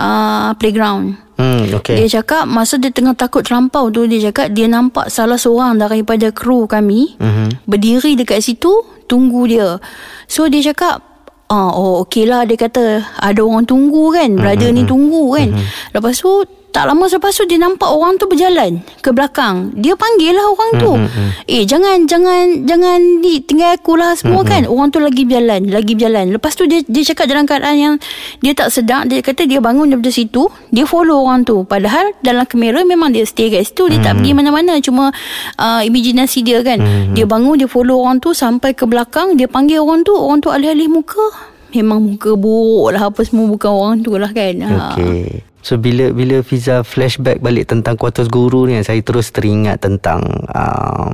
uh, 0.02 0.50
playground. 0.58 1.14
Hmm 1.38 1.70
okey. 1.78 2.02
Dia 2.02 2.18
cakap 2.18 2.50
masa 2.50 2.82
dia 2.82 2.90
tengah 2.90 3.14
takut 3.14 3.46
terlampau 3.46 3.94
tu 3.94 4.10
dia 4.10 4.34
cakap 4.34 4.50
dia 4.50 4.66
nampak 4.66 5.14
salah 5.14 5.38
seorang 5.38 5.78
daripada 5.78 6.34
kru 6.34 6.66
kami 6.66 7.14
Mhm. 7.22 7.70
berdiri 7.70 8.18
dekat 8.18 8.42
situ 8.42 8.74
tunggu 9.08 9.48
dia. 9.48 9.80
So 10.28 10.46
dia 10.46 10.62
cakap 10.62 11.02
Ah, 11.48 11.72
oh 11.72 12.04
okey 12.04 12.28
lah 12.28 12.44
dia 12.44 12.60
kata 12.60 13.08
ada 13.24 13.40
orang 13.40 13.64
tunggu 13.64 14.12
kan 14.12 14.36
brother 14.36 14.68
Mhm. 14.68 14.76
ni 14.76 14.84
tunggu 14.84 15.32
kan 15.32 15.56
lepas 15.96 16.20
tu 16.20 16.44
tak 16.78 16.86
lama 16.86 17.10
selepas 17.10 17.34
tu 17.34 17.42
dia 17.44 17.58
nampak 17.58 17.90
orang 17.90 18.22
tu 18.22 18.30
berjalan 18.30 18.86
ke 19.02 19.10
belakang. 19.10 19.74
Dia 19.74 19.98
panggil 19.98 20.30
lah 20.30 20.46
orang 20.46 20.72
tu. 20.78 20.92
Mhm, 20.94 21.28
eh 21.50 21.66
jangan 21.66 22.06
jangan 22.06 22.70
jangan 22.70 23.02
ni 23.18 23.42
tinggal 23.42 23.74
aku 23.74 23.98
lah 23.98 24.14
semua 24.14 24.46
Mhm. 24.46 24.48
kan. 24.48 24.62
orang 24.68 24.94
tu 24.94 25.02
lagi 25.02 25.26
berjalan 25.26 25.66
lagi 25.66 25.98
berjalan. 25.98 26.30
Lepas 26.30 26.54
tu 26.54 26.70
dia 26.70 26.86
dia 26.86 27.02
cakap 27.02 27.26
dalam 27.26 27.50
keadaan 27.50 27.78
yang 27.82 27.96
dia 28.40 28.54
tak 28.54 28.70
sedar 28.70 29.10
dia 29.10 29.26
kata 29.26 29.50
dia 29.50 29.58
bangun 29.58 29.90
daripada 29.90 30.14
situ 30.14 30.46
dia 30.70 30.86
follow 30.86 31.26
orang 31.26 31.42
tu. 31.42 31.66
Padahal 31.66 32.14
dalam 32.22 32.46
kamera 32.46 32.86
memang 32.86 33.10
dia 33.10 33.26
stay 33.26 33.50
kat 33.50 33.66
situ. 33.66 33.90
Dia 33.90 33.98
tak 34.00 34.22
pergi 34.22 34.38
mana-mana. 34.38 34.78
Cuma 34.78 35.10
uh, 35.58 35.82
imajinasi 35.82 36.46
dia 36.46 36.62
kan. 36.62 36.78
Dia 37.18 37.26
bangun 37.26 37.58
dia 37.58 37.66
follow 37.66 38.06
orang 38.06 38.22
tu 38.22 38.38
sampai 38.38 38.78
ke 38.78 38.86
belakang. 38.86 39.34
Dia 39.34 39.50
panggil 39.50 39.82
orang 39.82 40.06
tu. 40.06 40.14
Orang 40.14 40.46
tu 40.46 40.54
alih-alih 40.54 40.94
muka. 40.94 41.26
Memang 41.74 42.06
muka 42.06 42.38
buruk 42.38 42.94
lah. 42.94 43.10
Apa 43.10 43.26
semua 43.26 43.50
bukan 43.50 43.72
orang 43.72 43.96
tu 44.00 44.14
lah 44.14 44.30
kan. 44.30 44.54
Ha. 44.62 44.70
Okey. 44.94 45.57
So 45.68 45.76
bila 45.76 46.16
bila 46.16 46.40
Fiza 46.40 46.80
flashback 46.80 47.44
balik 47.44 47.68
tentang 47.68 48.00
kuartus 48.00 48.32
guru 48.32 48.72
ni 48.72 48.80
saya 48.88 49.04
terus 49.04 49.36
teringat 49.36 49.84
tentang 49.84 50.24
uh, 50.48 51.12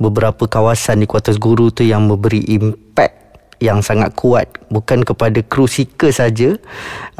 beberapa 0.00 0.48
kawasan 0.48 1.04
di 1.04 1.06
kuartus 1.06 1.36
guru 1.36 1.68
tu 1.68 1.84
yang 1.84 2.08
memberi 2.08 2.40
impact 2.48 3.12
yang 3.60 3.84
sangat 3.84 4.16
kuat 4.16 4.48
bukan 4.72 5.04
kepada 5.04 5.44
kru 5.44 5.68
seeker 5.68 6.08
saja 6.16 6.56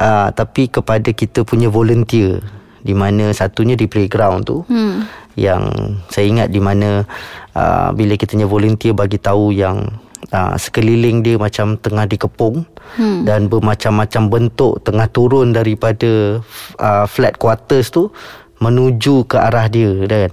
uh, 0.00 0.32
tapi 0.32 0.72
kepada 0.72 1.12
kita 1.12 1.44
punya 1.44 1.68
volunteer 1.68 2.40
di 2.80 2.96
mana 2.96 3.36
satunya 3.36 3.76
di 3.76 3.84
playground 3.84 4.48
tu 4.48 4.64
hmm. 4.72 5.04
yang 5.36 5.68
saya 6.08 6.32
ingat 6.32 6.48
di 6.48 6.64
mana 6.64 7.04
uh, 7.52 7.92
bila 7.92 8.16
kita 8.16 8.40
punya 8.40 8.48
volunteer 8.48 8.96
bagi 8.96 9.20
tahu 9.20 9.52
yang 9.52 9.84
uh, 10.30 10.54
sekeliling 10.54 11.26
dia 11.26 11.34
macam 11.34 11.74
tengah 11.80 12.06
dikepung 12.06 12.62
hmm. 13.00 13.26
dan 13.26 13.50
bermacam-macam 13.50 14.22
bentuk 14.30 14.78
tengah 14.86 15.10
turun 15.10 15.50
daripada 15.50 16.38
uh, 16.78 17.04
flat 17.10 17.34
quarters 17.40 17.90
tu 17.90 18.12
menuju 18.62 19.26
ke 19.26 19.34
arah 19.34 19.66
dia 19.66 19.90
kan 20.06 20.30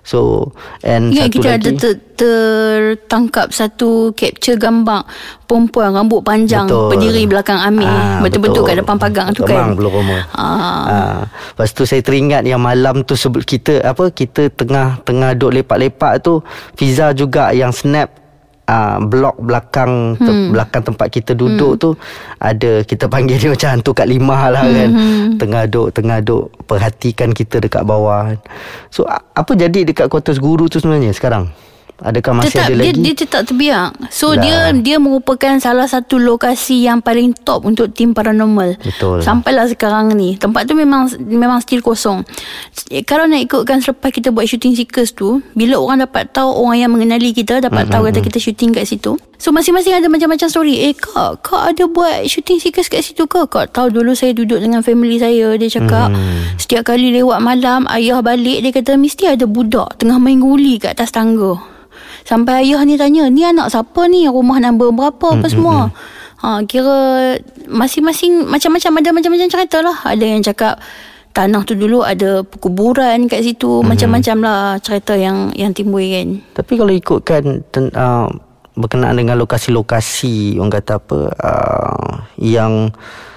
So 0.00 0.50
and 0.80 1.12
Ingat 1.12 1.28
satu 1.28 1.34
kita 1.36 1.48
lagi 1.52 1.60
ada 1.60 1.70
ter, 1.76 1.92
tertangkap 2.16 3.52
satu 3.52 4.16
capture 4.16 4.56
gambar 4.56 5.04
perempuan 5.44 5.92
rambut 5.92 6.24
panjang 6.24 6.64
Betul. 6.66 6.88
berdiri 6.88 7.22
belakang 7.28 7.60
Amir. 7.60 7.84
Ah, 7.84 8.18
Betul-betul 8.24 8.64
kat 8.64 8.76
depan 8.80 8.96
pagang 8.96 9.28
tu 9.36 9.44
kan. 9.44 9.70
Kemang 9.70 9.76
belum 9.76 9.92
rumah. 9.92 10.22
Ah. 10.32 10.48
Ah. 10.48 11.18
Lepas 11.52 11.76
tu 11.76 11.84
saya 11.84 12.00
teringat 12.00 12.48
yang 12.48 12.64
malam 12.64 13.04
tu 13.04 13.12
sebelum 13.12 13.44
kita 13.44 13.84
apa 13.84 14.08
kita 14.08 14.48
tengah 14.48 15.04
tengah 15.04 15.36
duk 15.36 15.52
lepak-lepak 15.60 16.24
tu 16.24 16.40
Fiza 16.74 17.12
juga 17.12 17.52
yang 17.52 17.70
snap 17.70 18.19
Uh, 18.70 19.02
blok 19.02 19.34
belakang 19.42 20.14
te, 20.14 20.30
Hmm. 20.30 20.54
belakang 20.54 20.86
tempat 20.86 21.10
kita 21.10 21.34
duduk 21.34 21.74
tu 21.74 21.90
ada 22.38 22.86
kita 22.86 23.10
panggil 23.10 23.34
dia 23.34 23.50
macam 23.58 23.66
hantu 23.74 23.90
kat 23.90 24.06
lima 24.06 24.46
lah 24.46 24.62
kan 24.62 24.90
Hmm. 24.94 25.34
tengah 25.42 25.66
duk 25.66 25.90
tengah 25.90 26.22
duk 26.22 26.54
perhatikan 26.70 27.34
kita 27.34 27.58
dekat 27.58 27.82
bawah 27.82 28.30
so 28.86 29.02
apa 29.10 29.58
jadi 29.58 29.82
dekat 29.82 30.06
quarters 30.06 30.38
guru 30.38 30.70
tu 30.70 30.78
sebenarnya 30.78 31.10
sekarang 31.10 31.50
adakah 32.00 32.32
masih 32.34 32.56
tetap 32.56 32.66
ada 32.66 32.74
dia, 32.74 32.90
lagi 32.90 33.00
dia 33.00 33.14
tetap 33.14 33.42
terbiak. 33.44 33.90
So 34.08 34.32
Lah. 34.32 34.40
dia 34.40 34.56
dia 34.74 34.96
merupakan 34.96 35.54
salah 35.56 35.84
satu 35.84 36.16
lokasi 36.16 36.84
yang 36.84 37.00
paling 37.00 37.36
top 37.36 37.62
untuk 37.62 37.92
tim 37.92 38.10
paranormal. 38.10 38.76
Betul. 38.76 39.20
Sampailah 39.20 39.66
sekarang 39.66 40.12
ni. 40.12 40.34
Tempat 40.34 40.64
tu 40.64 40.72
memang 40.72 41.06
memang 41.18 41.60
still 41.60 41.80
kosong. 41.80 42.24
Eh, 42.88 43.02
Kalau 43.02 43.24
nak 43.24 43.40
ikutkan 43.40 43.78
selepas 43.78 44.08
kita 44.08 44.30
buat 44.30 44.44
shooting 44.44 44.72
seekers 44.72 45.12
tu, 45.12 45.44
bila 45.52 45.76
orang 45.76 46.02
dapat 46.02 46.30
tahu 46.30 46.48
orang 46.48 46.78
yang 46.78 46.90
mengenali 46.90 47.30
kita 47.30 47.60
dapat 47.60 47.86
Hmm, 47.86 47.92
tahu 47.92 48.02
kata 48.06 48.20
kita 48.20 48.38
shooting 48.38 48.70
kat 48.70 48.84
situ. 48.84 49.14
So 49.36 49.50
masing-masing 49.50 49.94
ada 49.94 50.04
macam-macam 50.04 50.48
story. 50.48 50.84
Eh 50.84 50.92
kak, 50.92 51.40
kak 51.40 51.72
ada 51.72 51.84
buat 51.86 52.24
shooting 52.24 52.60
seekers 52.60 52.88
kat 52.88 53.00
situ 53.00 53.24
ke? 53.24 53.44
Kak 53.46 53.72
tahu 53.72 53.88
dulu 53.88 54.12
saya 54.12 54.32
duduk 54.32 54.60
dengan 54.60 54.80
family 54.80 55.16
saya. 55.16 55.56
Dia 55.56 55.68
cakap 55.70 56.12
Hmm. 56.12 56.56
setiap 56.56 56.84
kali 56.86 57.12
lewat 57.12 57.40
malam 57.40 57.88
ayah 57.88 58.20
balik 58.20 58.60
dia 58.60 58.70
kata 58.70 58.94
mesti 58.94 59.26
ada 59.26 59.44
budak 59.44 59.96
tengah 59.96 60.16
main 60.16 60.36
guli 60.36 60.76
kat 60.76 60.92
atas 60.92 61.10
tangga. 61.10 61.56
Sampai 62.30 62.62
ayah 62.62 62.86
ni 62.86 62.94
tanya, 62.94 63.26
ni 63.26 63.42
anak 63.42 63.74
siapa 63.74 64.06
ni? 64.06 64.30
Rumah 64.30 64.62
nombor 64.62 64.94
berapa 64.94 65.34
apa 65.34 65.50
semua? 65.50 65.90
Ha, 66.38 66.62
kira 66.62 67.34
masing-masing 67.66 68.46
macam-macam 68.46 69.02
ada 69.02 69.10
macam-macam 69.10 69.48
cerita 69.50 69.82
lah. 69.82 69.98
Ada 70.06 70.24
yang 70.30 70.38
cakap 70.46 70.78
tanah 71.34 71.66
tu 71.66 71.74
dulu 71.74 72.06
ada 72.06 72.46
perkuburan 72.46 73.26
kat 73.26 73.42
situ. 73.42 73.82
Macam-macam 73.82 74.36
lah 74.46 74.60
cerita 74.78 75.18
yang 75.18 75.50
yang 75.58 75.74
timbul 75.74 76.06
kan. 76.06 76.38
Tapi 76.54 76.72
kalau 76.78 76.94
ikutkan 76.94 77.66
ten, 77.74 77.90
uh, 77.98 78.30
berkenaan 78.78 79.18
dengan 79.18 79.34
lokasi-lokasi 79.34 80.54
orang 80.62 80.70
kata 80.70 81.02
apa 81.02 81.18
uh, 81.34 82.10
yang 82.38 82.94
se- 82.94 83.29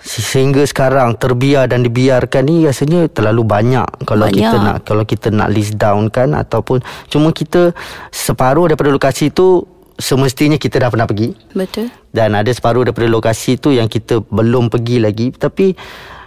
sehingga 0.00 0.64
sekarang 0.64 1.20
terbiar 1.20 1.68
dan 1.68 1.84
dibiarkan 1.84 2.42
ni 2.48 2.64
rasanya 2.64 3.06
terlalu 3.12 3.44
banyak 3.44 3.86
kalau 4.08 4.26
Banyak. 4.26 4.40
kita 4.40 4.56
nak 4.56 4.76
kalau 4.88 5.04
kita 5.04 5.28
nak 5.28 5.48
list 5.52 5.76
down 5.76 6.08
kan 6.08 6.32
ataupun 6.32 6.80
cuma 7.12 7.30
kita 7.36 7.76
separuh 8.08 8.72
daripada 8.72 8.88
lokasi 8.88 9.28
tu 9.28 9.64
semestinya 10.00 10.56
kita 10.56 10.80
dah 10.80 10.88
pernah 10.88 11.04
pergi 11.04 11.36
Betul. 11.52 11.92
dan 12.10 12.32
ada 12.32 12.48
separuh 12.48 12.88
daripada 12.88 13.06
lokasi 13.12 13.60
tu 13.60 13.76
yang 13.76 13.86
kita 13.86 14.24
belum 14.24 14.72
pergi 14.72 14.96
lagi 15.04 15.26
tapi 15.36 15.76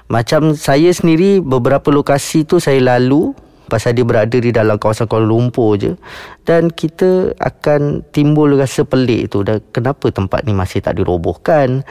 macam 0.06 0.54
saya 0.54 0.94
sendiri 0.94 1.42
beberapa 1.42 1.90
lokasi 1.90 2.46
tu 2.46 2.62
saya 2.62 2.78
lalu 2.78 3.34
pasal 3.74 3.98
dia 3.98 4.06
berada 4.06 4.38
di 4.38 4.54
dalam 4.54 4.78
kawasan 4.78 5.10
Kuala 5.10 5.26
Lumpur 5.26 5.82
je. 5.82 5.98
Dan 6.46 6.70
kita 6.70 7.34
akan 7.42 8.06
timbul 8.14 8.54
rasa 8.54 8.86
pelik 8.86 9.34
tu 9.34 9.42
dan 9.42 9.66
kenapa 9.74 10.14
tempat 10.14 10.46
ni 10.46 10.54
masih 10.54 10.86
tak 10.86 11.02
dirobohkan? 11.02 11.82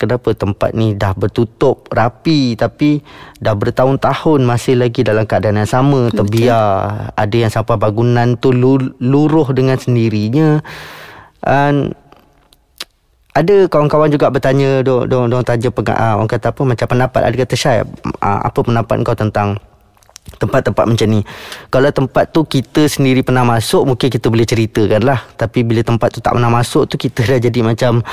Kenapa 0.00 0.32
tempat 0.32 0.72
ni 0.72 0.96
dah 0.96 1.12
bertutup 1.12 1.86
rapi 1.92 2.56
tapi 2.56 3.04
dah 3.36 3.52
bertahun-tahun 3.52 4.40
masih 4.42 4.80
lagi 4.80 5.04
dalam 5.04 5.28
keadaan 5.28 5.60
yang 5.60 5.68
sama? 5.68 6.08
Terbiar. 6.10 7.12
Ada 7.14 7.36
yang 7.36 7.52
sampai 7.52 7.76
bangunan 7.78 8.34
tu 8.40 8.50
lu- 8.50 8.96
luruh 8.98 9.52
dengan 9.54 9.76
sendirinya. 9.76 10.64
And 11.44 11.94
ada 13.30 13.70
kawan-kawan 13.70 14.10
juga 14.10 14.26
bertanya 14.26 14.82
dong 14.82 15.06
dong 15.06 15.30
dong 15.30 15.46
tanya 15.46 15.70
pega, 15.70 15.94
uh, 15.94 16.14
orang 16.18 16.26
kata 16.26 16.50
apa 16.50 16.62
macam 16.66 16.86
pendapat? 16.90 17.20
Ada 17.30 17.36
kata 17.46 17.54
Syai 17.54 17.78
uh, 18.24 18.40
apa 18.42 18.58
pendapat 18.58 19.06
kau 19.06 19.14
tentang 19.14 19.54
tempat-tempat 20.40 20.84
macam 20.86 21.06
ni. 21.10 21.20
Kalau 21.68 21.90
tempat 21.90 22.30
tu 22.30 22.46
kita 22.46 22.86
sendiri 22.86 23.24
pernah 23.24 23.42
masuk 23.42 23.84
mungkin 23.88 24.08
kita 24.08 24.30
boleh 24.30 24.46
ceritakan 24.46 25.02
lah. 25.02 25.20
Tapi 25.34 25.66
bila 25.66 25.82
tempat 25.82 26.14
tu 26.14 26.20
tak 26.22 26.36
pernah 26.36 26.52
masuk 26.52 26.86
tu 26.86 26.96
kita 27.00 27.24
dah 27.26 27.38
jadi 27.40 27.60
macam 27.60 28.04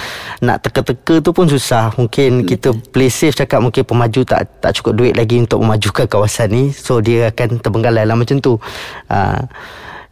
nak 0.42 0.58
teka-teka 0.66 1.22
tu 1.22 1.32
pun 1.32 1.46
susah. 1.46 1.94
Mungkin 1.96 2.48
kita 2.48 2.74
play 2.92 3.12
safe 3.12 3.38
cakap 3.38 3.62
mungkin 3.62 3.86
pemaju 3.86 4.22
tak 4.26 4.50
tak 4.60 4.72
cukup 4.82 4.94
duit 4.98 5.14
lagi 5.14 5.38
untuk 5.40 5.62
memajukan 5.62 6.08
kawasan 6.10 6.48
ni. 6.50 6.64
So 6.74 7.00
dia 7.04 7.30
akan 7.30 7.62
terbengkalai 7.62 8.08
lah 8.08 8.16
macam 8.18 8.42
tu. 8.42 8.58
Uh, 9.08 9.42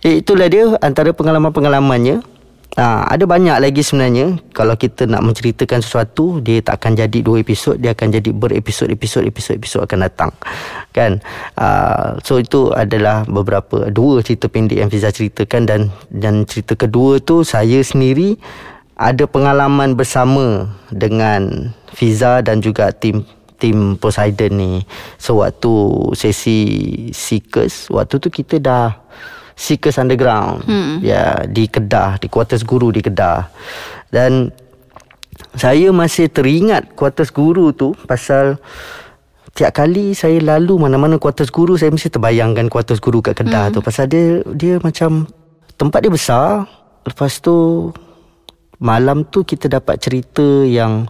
itulah 0.06 0.46
dia 0.46 0.78
antara 0.86 1.10
pengalaman-pengalamannya 1.12 2.35
Ha, 2.76 3.08
ada 3.08 3.24
banyak 3.24 3.56
lagi 3.64 3.80
sebenarnya. 3.80 4.36
Kalau 4.52 4.76
kita 4.76 5.08
nak 5.08 5.24
menceritakan 5.24 5.80
sesuatu 5.80 6.44
Dia 6.44 6.60
tak 6.60 6.84
akan 6.84 7.08
jadi 7.08 7.24
dua 7.24 7.40
episod 7.40 7.80
Dia 7.80 7.96
akan 7.96 8.20
jadi 8.20 8.36
berepisod 8.36 8.92
Episod 8.92 9.24
Episod 9.24 9.56
Episod 9.56 9.88
akan 9.88 10.04
datang. 10.04 10.36
Kan? 10.92 11.24
Uh, 11.56 12.20
So 12.20 12.36
itu 12.36 12.76
adalah 12.76 13.24
beberapa 13.32 13.88
Dua 13.88 14.20
cerita 14.20 14.52
pendek 14.52 14.76
yang 14.84 14.92
Fiza 14.92 15.08
ceritakan 15.08 15.64
Dan 15.64 15.82
dan 16.12 16.44
cerita 16.44 16.76
kedua 16.76 17.24
tu 17.24 17.48
Saya 17.48 17.80
sendiri 17.80 18.36
Ada 19.00 19.24
pengalaman 19.24 19.96
bersama 19.96 20.68
Dengan 20.92 21.72
Fiza 21.96 22.44
dan 22.44 22.60
juga 22.60 22.92
tim 22.92 23.24
tim 23.56 23.96
Poseidon 23.96 24.52
ni. 24.52 24.84
Sewaktu 25.16 25.72
sesi 26.12 26.60
Seekers 27.16 27.88
waktu 27.88 28.20
tu 28.20 28.28
kita 28.28 28.60
dah 28.60 29.00
Seekers 29.56 29.98
Underground 29.98 30.68
hmm. 30.68 30.96
ya 31.00 31.48
di 31.48 31.66
Kedah 31.72 32.20
di 32.20 32.28
quarters 32.28 32.68
guru 32.68 32.92
di 32.92 33.00
Kedah 33.00 33.48
dan 34.12 34.52
saya 35.56 35.92
masih 35.96 36.28
teringat 36.28 36.96
quarters 36.96 37.32
guru 37.32 37.72
tu 37.72 37.96
pasal 38.08 38.60
tiap 39.56 39.72
kali 39.72 40.12
saya 40.12 40.44
lalu 40.44 40.76
mana-mana 40.76 41.16
quarters 41.16 41.48
guru 41.48 41.80
saya 41.80 41.88
mesti 41.92 42.12
terbayangkan 42.12 42.68
quarters 42.68 43.00
guru 43.00 43.24
kat 43.24 43.40
Kedah 43.40 43.72
hmm. 43.72 43.74
tu 43.74 43.80
pasal 43.80 44.12
dia 44.12 44.44
dia 44.52 44.76
macam 44.84 45.24
tempat 45.80 46.04
dia 46.04 46.12
besar 46.12 46.68
lepas 47.08 47.40
tu 47.40 47.90
malam 48.84 49.24
tu 49.24 49.48
kita 49.48 49.72
dapat 49.72 50.04
cerita 50.04 50.68
yang 50.68 51.08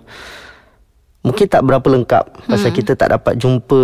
mungkin 1.26 1.50
tak 1.50 1.66
berapa 1.66 1.88
lengkap 1.90 2.46
pasal 2.46 2.70
kita 2.70 2.94
tak 2.94 3.18
dapat 3.18 3.34
jumpa 3.42 3.82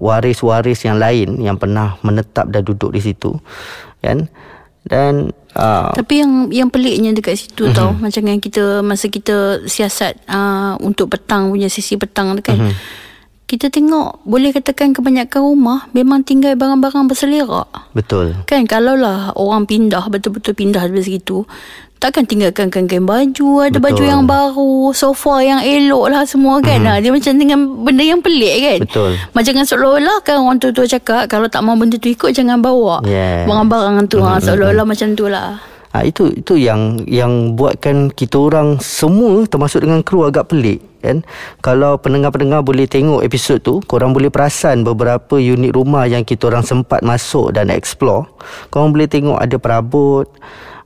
waris-waris 0.00 0.88
yang 0.88 0.96
lain 0.96 1.36
yang 1.36 1.60
pernah 1.60 2.00
menetap 2.00 2.48
dan 2.48 2.64
duduk 2.64 2.96
di 2.96 3.00
situ 3.04 3.36
kan 4.00 4.26
dan 4.82 5.30
uh, 5.54 5.94
Tapi 5.94 6.14
yang 6.18 6.32
yang 6.50 6.68
peliknya 6.72 7.14
dekat 7.14 7.38
situ 7.38 7.70
mm-hmm. 7.70 7.78
tau 7.78 7.94
macam 7.94 8.22
yang 8.26 8.40
kita 8.42 8.82
masa 8.82 9.06
kita 9.06 9.62
siasat 9.62 10.18
uh, 10.26 10.74
untuk 10.82 11.14
petang 11.14 11.54
punya 11.54 11.70
sesi 11.70 11.94
petang 11.94 12.34
tu 12.34 12.42
kan. 12.42 12.58
Mm-hmm. 12.58 13.00
Kita 13.46 13.68
tengok 13.68 14.24
boleh 14.24 14.48
katakan 14.48 14.96
kebanyakan 14.96 15.44
rumah 15.44 15.86
memang 15.92 16.24
tinggal 16.24 16.56
barang-barang 16.56 17.04
berselerak. 17.04 17.68
betul 17.92 18.32
Kan 18.48 18.66
kalau 18.66 18.96
lah 18.96 19.30
orang 19.38 19.68
pindah 19.68 20.08
betul-betul 20.08 20.56
pindah 20.56 20.88
dari 20.88 21.04
situ 21.04 21.46
takkan 22.02 22.26
tinggalkan 22.26 22.66
kain-kain 22.66 23.06
baju, 23.06 23.62
ada 23.62 23.78
Betul. 23.78 23.82
baju 23.86 24.02
yang 24.02 24.22
baru, 24.26 24.90
sofa 24.90 25.38
yang 25.38 25.62
elok 25.62 26.10
lah 26.10 26.26
semua 26.26 26.58
kan. 26.58 26.82
Mm-hmm. 26.82 26.98
Dia 26.98 27.10
macam 27.14 27.32
dengan 27.38 27.58
benda 27.86 28.02
yang 28.02 28.18
pelik 28.18 28.54
kan. 28.58 28.78
Betul. 28.82 29.10
Macam 29.30 29.52
kan 29.54 29.64
seolah-olah 29.70 30.18
kan 30.26 30.34
orang 30.42 30.58
tua-tua 30.58 30.90
cakap 30.90 31.30
kalau 31.30 31.46
tak 31.46 31.62
mau 31.62 31.78
benda 31.78 31.94
tu 32.02 32.10
ikut 32.10 32.34
jangan 32.34 32.58
bawa. 32.58 33.06
Yes. 33.06 33.46
Barang-barang 33.46 34.10
tu 34.10 34.18
mm-hmm. 34.18 34.34
ha, 34.34 34.42
seolah-olah 34.42 34.82
macam 34.82 35.08
tu 35.14 35.30
lah. 35.30 35.62
Ha, 35.92 36.08
itu 36.08 36.32
itu 36.32 36.56
yang 36.56 37.04
yang 37.04 37.52
buatkan 37.52 38.08
kita 38.08 38.40
orang 38.40 38.80
semua 38.80 39.44
termasuk 39.44 39.84
dengan 39.84 40.00
kru 40.00 40.24
agak 40.24 40.48
pelik 40.48 40.80
kan. 41.04 41.20
Kalau 41.60 42.00
pendengar-pendengar 42.00 42.64
boleh 42.64 42.88
tengok 42.88 43.20
episod 43.20 43.60
tu, 43.60 43.84
korang 43.84 44.16
boleh 44.16 44.32
perasan 44.32 44.82
beberapa 44.88 45.36
unit 45.36 45.76
rumah 45.76 46.08
yang 46.08 46.24
kita 46.24 46.48
orang 46.48 46.64
sempat 46.64 47.04
masuk 47.04 47.52
dan 47.52 47.68
explore. 47.68 48.24
Korang 48.72 48.96
boleh 48.96 49.04
tengok 49.04 49.36
ada 49.36 49.56
perabot 49.60 50.24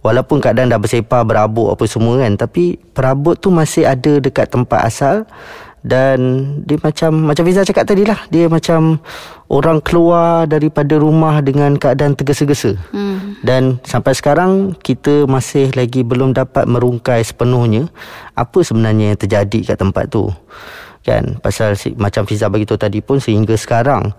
walaupun 0.06 0.38
keadaan 0.38 0.70
dah 0.70 0.78
bersepah 0.78 1.26
berabuk 1.26 1.75
apa 1.75 1.84
semua 1.90 2.22
kan 2.22 2.38
tapi 2.38 2.78
perabot 2.94 3.34
tu 3.34 3.50
masih 3.50 3.82
ada 3.82 4.22
dekat 4.22 4.46
tempat 4.46 4.86
asal. 4.86 5.26
Dan 5.86 6.18
dia 6.66 6.82
macam 6.82 7.30
macam 7.30 7.46
Fiza 7.46 7.62
cakap 7.62 7.86
tadi 7.86 8.02
lah 8.02 8.18
dia 8.26 8.50
macam 8.50 8.98
orang 9.46 9.78
keluar 9.78 10.42
daripada 10.50 10.98
rumah 10.98 11.38
dengan 11.38 11.78
keadaan 11.78 12.18
tergesa-gesa. 12.18 12.75
Hmm. 12.90 13.38
dan 13.46 13.78
sampai 13.86 14.10
sekarang 14.18 14.75
kita 14.82 15.30
masih 15.30 15.70
lagi 15.78 16.02
belum 16.02 16.34
dapat 16.34 16.66
merungkai 16.66 17.22
sepenuhnya 17.22 17.86
apa 18.34 18.66
sebenarnya 18.66 19.14
yang 19.14 19.20
terjadi 19.20 19.58
kat 19.62 19.78
tempat 19.78 20.10
tu. 20.10 20.26
Kan 21.06 21.38
pasal 21.38 21.78
si, 21.78 21.94
macam 21.94 22.26
Fiza 22.26 22.50
bagi 22.50 22.66
tahu 22.66 22.82
tadi 22.82 22.98
pun 22.98 23.22
sehingga 23.22 23.54
sekarang 23.54 24.10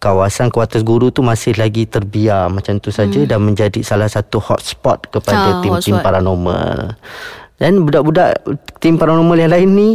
kawasan 0.00 0.48
kuartus 0.48 0.80
guru 0.80 1.12
tu 1.12 1.20
masih 1.20 1.52
lagi 1.60 1.84
terbiar 1.84 2.48
macam 2.48 2.80
tu 2.80 2.88
saja 2.88 3.20
hmm. 3.20 3.28
dan 3.28 3.38
menjadi 3.44 3.84
salah 3.84 4.08
satu 4.08 4.40
hotspot 4.40 5.12
kepada 5.12 5.60
Ah, 5.60 5.62
tim-tim 5.62 6.00
hotspot. 6.00 6.02
paranormal 6.02 6.96
dan 7.60 7.72
budak-budak 7.84 8.40
tim 8.80 8.96
paranormal 8.96 9.36
yang 9.36 9.52
lain 9.52 9.68
ni 9.76 9.90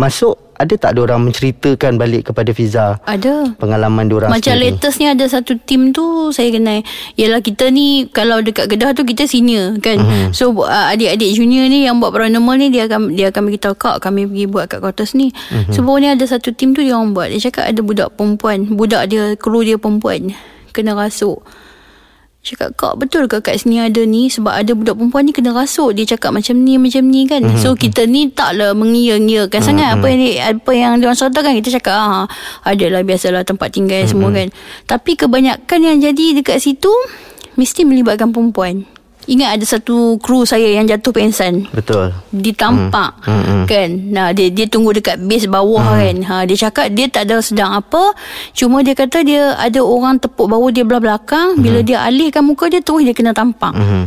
masuk 0.00 0.34
ada 0.56 0.76
tak 0.76 0.92
ada 0.92 1.00
orang 1.02 1.24
menceritakan 1.24 1.96
balik 1.96 2.28
kepada 2.28 2.52
Fiza 2.52 3.00
Ada 3.00 3.56
pengalaman 3.56 4.04
dia 4.04 4.16
orang 4.18 4.28
Macam 4.28 4.52
sendiri? 4.52 4.76
latest 4.76 5.00
ni 5.00 5.08
ada 5.08 5.24
satu 5.24 5.56
team 5.56 5.88
tu 5.88 6.04
Saya 6.28 6.52
kenal 6.52 6.84
Yelah 7.16 7.40
kita 7.40 7.72
ni 7.72 8.04
Kalau 8.06 8.44
dekat 8.44 8.68
Kedah 8.68 8.92
tu 8.92 9.08
Kita 9.08 9.24
senior 9.24 9.80
kan 9.80 9.96
Mhm. 9.96 10.04
mm-hmm. 10.04 10.30
So 10.32 10.52
uh, 10.52 10.92
adik-adik 10.92 11.32
junior 11.32 11.64
ni 11.64 11.88
Yang 11.88 12.04
buat 12.04 12.12
paranormal 12.12 12.60
ni 12.60 12.68
Dia 12.68 12.84
akan 12.84 13.08
dia 13.10 13.32
akan 13.32 13.42
beritahu 13.42 13.72
Kak 13.72 14.04
kami 14.04 14.28
pergi 14.28 14.44
buat 14.46 14.68
kat 14.68 14.80
quarters 14.80 15.16
ni 15.16 15.32
Mhm. 15.32 15.48
mm-hmm. 15.48 15.72
So 15.72 15.80
baru 15.80 15.96
ni 15.96 16.08
ada 16.12 16.24
satu 16.28 16.52
team 16.52 16.76
tu 16.76 16.84
Dia 16.84 16.92
orang 16.92 17.16
buat 17.16 17.32
Dia 17.32 17.40
cakap 17.40 17.64
ada 17.64 17.80
budak 17.80 18.08
perempuan 18.12 18.68
Budak 18.68 19.08
dia 19.08 19.32
Kru 19.36 19.64
dia 19.64 19.80
perempuan 19.80 20.36
Kena 20.70 20.92
rasuk 20.92 21.40
Cakap 22.40 22.72
kak 22.72 22.94
betul 22.96 23.28
ke 23.28 23.44
kat 23.44 23.60
sini 23.60 23.84
ada 23.84 24.00
ni? 24.08 24.32
Sebab 24.32 24.48
ada 24.48 24.72
budak 24.72 24.96
perempuan 24.96 25.28
ni 25.28 25.36
kena 25.36 25.52
rasuk. 25.52 25.92
Dia 25.92 26.16
cakap 26.16 26.32
macam 26.32 26.56
ni 26.64 26.80
Macam 26.80 27.04
ni 27.04 27.28
kan? 27.28 27.44
Mm-hmm. 27.44 27.60
So 27.60 27.76
kita 27.76 28.08
ni 28.08 28.32
taklah 28.32 28.72
mengira-ngirakan 28.72 29.60
mm-hmm. 29.60 29.68
sangat 29.68 29.88
Apa 30.00 30.06
yang 30.08 30.20
di- 30.24 30.40
apa 30.40 30.70
yang 30.72 30.92
dia 30.96 31.06
orang 31.12 31.20
ceritakan 31.20 31.52
Kita 31.60 31.68
cakap 31.76 31.94
ah, 32.00 32.24
Adalah 32.64 33.04
biasalah 33.04 33.44
tempat 33.44 33.68
tinggal 33.76 34.08
mm-hmm. 34.08 34.12
semua 34.16 34.32
kan? 34.32 34.48
Tapi 34.88 35.20
kebanyakan 35.20 35.78
yang 35.84 35.98
jadi 36.00 36.40
dekat 36.40 36.64
situ 36.64 36.92
Mesti 37.60 37.84
melibatkan 37.84 38.32
perempuan 38.32 38.88
Ingat 39.30 39.50
ada 39.54 39.64
satu 39.64 40.18
kru 40.18 40.42
saya 40.42 40.74
yang 40.74 40.90
jatuh 40.90 41.14
pensan 41.14 41.70
Betul. 41.70 42.10
Ditampak 42.34 43.22
Hmm, 43.22 43.30
hmm, 43.30 43.44
hmm. 43.46 43.64
kan? 43.70 43.88
Nah 44.10 44.26
dia 44.34 44.50
dia 44.50 44.66
tunggu 44.66 44.90
dekat 44.90 45.22
base 45.22 45.46
bawah 45.46 45.86
kan? 45.94 46.16
Ha 46.26 46.34
dia 46.50 46.56
cakap 46.66 46.90
dia 46.90 47.06
tak 47.06 47.30
ada 47.30 47.38
sedang 47.38 47.70
apa 47.70 48.10
cuma 48.50 48.82
dia 48.82 48.98
kata 48.98 49.22
dia 49.22 49.54
ada 49.54 49.78
orang 49.86 50.18
tepuk 50.18 50.50
bahu 50.50 50.74
dia 50.74 50.82
belah 50.82 50.98
belakang. 50.98 51.62
Bila 51.62 51.86
dia 51.86 52.02
alihkan 52.02 52.42
muka 52.42 52.66
dia 52.66 52.82
terus 52.82 53.06
dia 53.06 53.14
kena 53.14 53.30
tampak. 53.30 53.70
Mhm. 53.70 54.04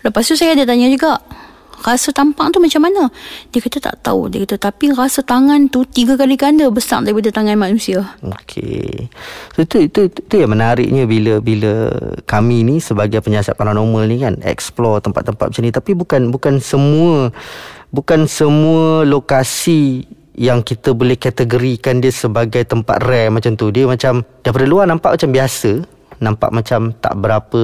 lepas 0.00 0.24
tu 0.24 0.32
saya 0.32 0.56
ada 0.56 0.64
tanya 0.64 0.88
juga 0.88 1.20
rasa 1.84 2.12
tampak 2.12 2.52
tu 2.52 2.60
macam 2.60 2.86
mana 2.86 3.08
dia 3.50 3.60
kata 3.60 3.78
tak 3.80 3.96
tahu 4.04 4.28
dia 4.28 4.44
kata 4.44 4.70
tapi 4.70 4.92
rasa 4.92 5.24
tangan 5.24 5.68
tu 5.72 5.84
tiga 5.88 6.14
kali 6.14 6.36
ganda 6.36 6.68
besar 6.68 7.02
daripada 7.02 7.32
tangan 7.32 7.56
manusia 7.56 8.16
Okey. 8.20 9.08
So 9.56 9.64
itu, 9.64 9.88
itu 9.88 10.00
itu 10.08 10.20
itu 10.20 10.34
yang 10.38 10.52
menariknya 10.52 11.04
bila 11.08 11.40
bila 11.40 11.72
kami 12.28 12.62
ni 12.62 12.78
sebagai 12.78 13.20
penyiasat 13.24 13.56
paranormal 13.56 14.06
ni 14.06 14.20
kan 14.20 14.38
explore 14.44 15.00
tempat-tempat 15.02 15.50
macam 15.50 15.62
ni 15.64 15.72
tapi 15.72 15.92
bukan 15.96 16.30
bukan 16.30 16.54
semua 16.60 17.34
bukan 17.90 18.30
semua 18.30 19.02
lokasi 19.02 20.06
yang 20.40 20.64
kita 20.64 20.96
boleh 20.96 21.20
kategorikan 21.20 22.00
dia 22.00 22.08
sebagai 22.08 22.64
tempat 22.64 23.02
rare 23.04 23.28
macam 23.28 23.52
tu. 23.60 23.68
Dia 23.68 23.84
macam 23.84 24.24
daripada 24.40 24.64
luar 24.64 24.88
nampak 24.88 25.20
macam 25.20 25.30
biasa, 25.36 25.84
nampak 26.22 26.50
macam 26.54 26.96
tak 26.96 27.14
berapa 27.20 27.62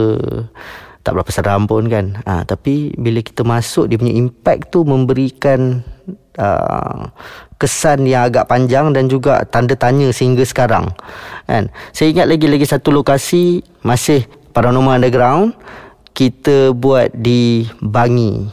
tak 1.07 1.15
berapa 1.15 1.31
seram 1.31 1.71
pun 1.71 1.87
kan. 1.87 2.19
Ha, 2.27 2.43
tapi 2.43 2.91
bila 2.99 3.23
kita 3.23 3.47
masuk 3.47 3.87
dia 3.87 3.95
punya 3.95 4.11
impact 4.19 4.75
tu 4.75 4.83
memberikan 4.83 5.87
uh, 6.35 7.07
kesan 7.63 8.11
yang 8.11 8.27
agak 8.27 8.51
panjang 8.51 8.91
dan 8.91 9.07
juga 9.07 9.47
tanda 9.47 9.79
tanya 9.79 10.11
sehingga 10.11 10.43
sekarang. 10.43 10.91
Kan? 11.47 11.71
Saya 11.95 12.11
ingat 12.11 12.27
lagi 12.27 12.51
lagi 12.51 12.67
satu 12.67 12.91
lokasi 12.91 13.63
masih 13.87 14.27
paranormal 14.51 14.99
underground 14.99 15.55
kita 16.11 16.75
buat 16.75 17.15
di 17.15 17.71
Bangi. 17.79 18.51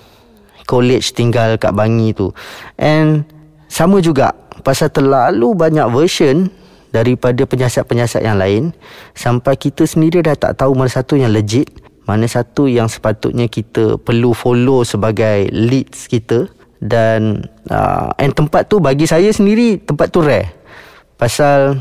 College 0.69 1.09
tinggal 1.17 1.57
kat 1.57 1.73
Bangi 1.73 2.13
tu. 2.13 2.29
And 2.77 3.25
sama 3.65 3.97
juga 3.97 4.37
pasal 4.61 4.93
terlalu 4.93 5.57
banyak 5.57 5.89
version 5.89 6.53
daripada 6.93 7.41
penyiasat-penyiasat 7.49 8.21
yang 8.21 8.37
lain 8.37 8.69
sampai 9.17 9.57
kita 9.57 9.89
sendiri 9.89 10.21
dah 10.21 10.37
tak 10.37 10.61
tahu 10.61 10.77
mana 10.77 10.93
satu 10.93 11.17
yang 11.17 11.33
legit 11.33 11.65
mana 12.03 12.27
satu 12.27 12.67
yang 12.67 12.91
sepatutnya 12.91 13.47
kita 13.47 13.95
perlu 13.95 14.35
follow 14.35 14.83
sebagai 14.83 15.47
leads 15.51 16.11
kita 16.11 16.51
dan 16.83 17.47
uh, 17.71 18.11
and 18.19 18.35
tempat 18.35 18.67
tu 18.67 18.83
bagi 18.83 19.07
saya 19.07 19.31
sendiri 19.31 19.79
tempat 19.79 20.11
tu 20.11 20.19
rare. 20.19 20.51
Pasal 21.15 21.79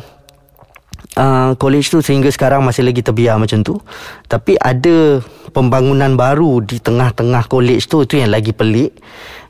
uh, 1.18 1.50
college 1.58 1.90
tu 1.90 1.98
sehingga 1.98 2.30
sekarang 2.30 2.62
masih 2.62 2.86
lagi 2.86 3.02
terbiar 3.02 3.34
macam 3.42 3.66
tu. 3.66 3.82
Tapi 4.30 4.54
ada 4.62 5.18
pembangunan 5.50 6.14
baru 6.14 6.62
di 6.62 6.78
tengah-tengah 6.78 7.50
college 7.50 7.90
tu 7.90 8.06
tu 8.06 8.14
yang 8.14 8.30
lagi 8.30 8.54
pelik 8.54 8.94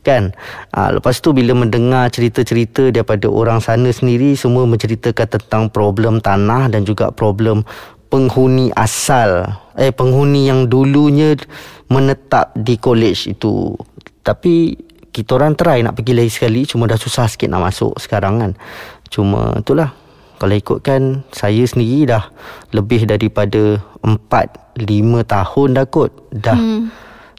kan? 0.03 0.33
Uh, 0.73 0.99
lepas 0.99 1.21
tu 1.21 1.37
bila 1.37 1.53
mendengar 1.53 2.09
cerita-cerita 2.09 2.89
daripada 2.89 3.29
orang 3.29 3.61
sana 3.61 3.93
sendiri 3.93 4.35
semua 4.35 4.65
menceritakan 4.65 5.39
tentang 5.39 5.69
problem 5.69 6.19
tanah 6.19 6.73
dan 6.73 6.83
juga 6.83 7.13
problem 7.13 7.63
penghuni 8.09 8.73
asal 8.75 9.47
eh 9.77 9.93
penghuni 9.93 10.49
yang 10.49 10.69
dulunya 10.69 11.37
menetap 11.89 12.57
di 12.57 12.77
college 12.77 13.33
itu. 13.33 13.77
Tapi 14.23 14.77
kita 15.13 15.37
orang 15.37 15.53
try 15.53 15.85
nak 15.85 16.01
pergi 16.01 16.13
lagi 16.17 16.33
sekali 16.33 16.65
cuma 16.65 16.89
dah 16.89 16.97
susah 16.97 17.29
sikit 17.29 17.53
nak 17.53 17.73
masuk 17.73 17.97
sekarang 18.01 18.41
kan. 18.41 18.53
Cuma 19.13 19.61
itulah 19.61 19.93
kalau 20.41 20.55
ikutkan 20.57 21.23
saya 21.31 21.63
sendiri 21.63 22.09
dah 22.09 22.25
lebih 22.73 23.05
daripada 23.05 23.79
4 24.01 24.81
5 24.81 24.81
tahun 25.29 25.69
dah 25.77 25.87
kot. 25.87 26.11
Dah 26.33 26.57
hmm. 26.57 26.83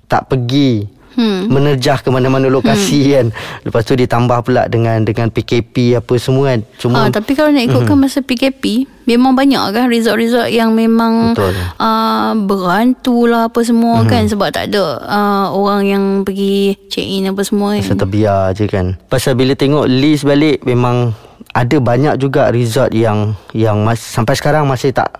tak 0.05 0.29
pergi 0.29 0.85
hmm. 1.15 1.49
menerjah 1.49 1.99
ke 1.99 2.09
mana-mana 2.09 2.47
lokasi 2.47 2.99
hmm. 3.05 3.11
kan 3.13 3.25
lepas 3.63 3.81
tu 3.83 3.93
ditambah 3.93 4.39
pula 4.43 4.65
dengan 4.67 5.01
dengan 5.01 5.29
PKP 5.29 5.97
apa 5.97 6.13
semua 6.17 6.53
kan 6.53 6.59
cuma 6.77 6.95
Ah, 7.03 7.09
tapi 7.09 7.33
kalau 7.33 7.49
nak 7.51 7.65
ikutkan 7.65 7.95
Mhm. 7.95 8.03
masa 8.03 8.19
PKP 8.21 8.85
Memang 9.03 9.35
banyak 9.35 9.59
kan 9.75 9.91
resort-resort 9.91 10.47
yang 10.47 10.71
memang 10.71 11.35
Betul. 11.35 11.51
uh, 11.75 12.31
Berantu 12.39 13.27
lah 13.27 13.51
apa 13.51 13.59
semua 13.59 13.99
Mhm. 13.99 14.07
kan 14.07 14.23
Sebab 14.31 14.47
tak 14.47 14.71
ada 14.71 14.95
uh, 15.03 15.45
orang 15.51 15.83
yang 15.83 16.03
pergi 16.23 16.71
check 16.87 17.03
in 17.03 17.27
apa 17.27 17.43
semua 17.43 17.75
kan 17.75 17.83
Pasal 17.83 17.99
terbiar 17.99 18.55
je 18.55 18.63
kan 18.63 18.95
Pasal 19.11 19.35
bila 19.35 19.59
tengok 19.59 19.91
list 19.91 20.23
balik 20.23 20.63
Memang 20.63 21.11
ada 21.51 21.77
banyak 21.77 22.15
juga 22.15 22.49
resort 22.49 22.95
yang 22.95 23.35
yang 23.51 23.83
mas, 23.83 23.99
sampai 24.01 24.33
sekarang 24.33 24.65
masih 24.65 24.89
tak 24.89 25.11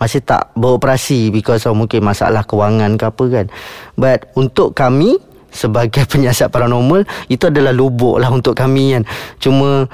masih 0.00 0.18
tak 0.18 0.50
beroperasi 0.56 1.28
because 1.28 1.62
of 1.62 1.76
mungkin 1.76 2.02
masalah 2.02 2.42
kewangan 2.42 2.96
ke 2.96 3.04
apa 3.06 3.24
kan. 3.28 3.46
But 3.94 4.32
untuk 4.34 4.72
kami 4.72 5.20
sebagai 5.52 6.02
penyiasat 6.10 6.48
paranormal 6.48 7.04
itu 7.28 7.46
adalah 7.46 7.70
lubuk 7.70 8.18
lah 8.18 8.32
untuk 8.32 8.56
kami 8.56 8.96
kan. 8.98 9.04
Cuma 9.38 9.86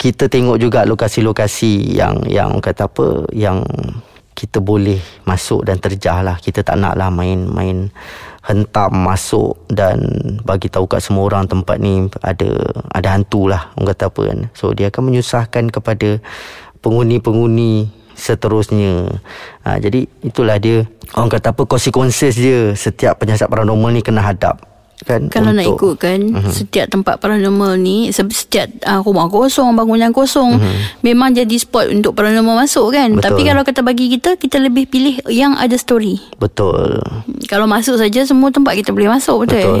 kita 0.00 0.26
tengok 0.26 0.56
juga 0.58 0.82
lokasi-lokasi 0.88 1.94
yang 1.94 2.24
yang 2.26 2.58
kata 2.58 2.88
apa 2.88 3.28
yang 3.30 3.62
kita 4.32 4.56
boleh 4.56 4.96
masuk 5.28 5.68
dan 5.68 5.76
terjah 5.76 6.24
lah. 6.24 6.36
Kita 6.40 6.64
tak 6.64 6.80
nak 6.80 6.96
lah 6.96 7.12
main-main 7.12 7.92
hentam 8.40 8.88
masuk 8.96 9.68
dan 9.68 10.00
bagi 10.40 10.72
tahu 10.72 10.88
kat 10.88 11.04
semua 11.04 11.28
orang 11.28 11.44
tempat 11.44 11.76
ni 11.76 12.08
ada 12.24 12.48
ada 12.88 13.08
hantu 13.12 13.52
lah 13.52 13.68
orang 13.76 13.92
kata 13.92 14.04
apa 14.08 14.20
kan. 14.32 14.38
So 14.56 14.72
dia 14.72 14.88
akan 14.88 15.12
menyusahkan 15.12 15.68
kepada 15.68 16.16
penghuni-penghuni 16.80 17.92
seterusnya. 18.16 19.20
Ha, 19.68 19.76
jadi 19.76 20.08
itulah 20.24 20.56
dia 20.56 20.88
orang 21.12 21.28
kata 21.28 21.52
apa 21.52 21.68
consequences 21.68 22.40
dia 22.40 22.72
setiap 22.72 23.20
penyiasat 23.20 23.52
paranormal 23.52 23.92
ni 23.92 24.00
kena 24.00 24.24
hadap. 24.24 24.69
Kan, 25.00 25.32
Kalau 25.32 25.56
nak 25.56 25.64
ikutkan 25.64 26.18
uh-huh. 26.36 26.52
Setiap 26.52 26.92
tempat 26.92 27.16
paranormal 27.24 27.80
ni 27.80 28.12
se- 28.12 28.28
Setiap 28.28 28.68
uh, 28.84 29.00
rumah 29.00 29.32
kosong 29.32 29.72
Bangunan 29.72 30.12
kosong 30.12 30.60
uh-huh. 30.60 30.76
Memang 31.00 31.32
jadi 31.32 31.56
spot 31.56 31.88
Untuk 31.88 32.12
paranormal 32.12 32.68
masuk 32.68 32.92
kan 32.92 33.16
Betul. 33.16 33.24
Tapi 33.24 33.40
kalau 33.48 33.62
kata 33.64 33.80
bagi 33.80 34.12
kita 34.12 34.36
Kita 34.36 34.60
lebih 34.60 34.92
pilih 34.92 35.24
Yang 35.32 35.56
ada 35.56 35.76
story 35.80 36.20
Betul. 36.36 37.00
Kalau 37.48 37.64
masuk 37.64 37.96
saja 37.96 38.28
Semua 38.28 38.52
tempat 38.52 38.76
kita 38.76 38.92
boleh 38.92 39.08
masuk 39.08 39.48
Betul, 39.48 39.80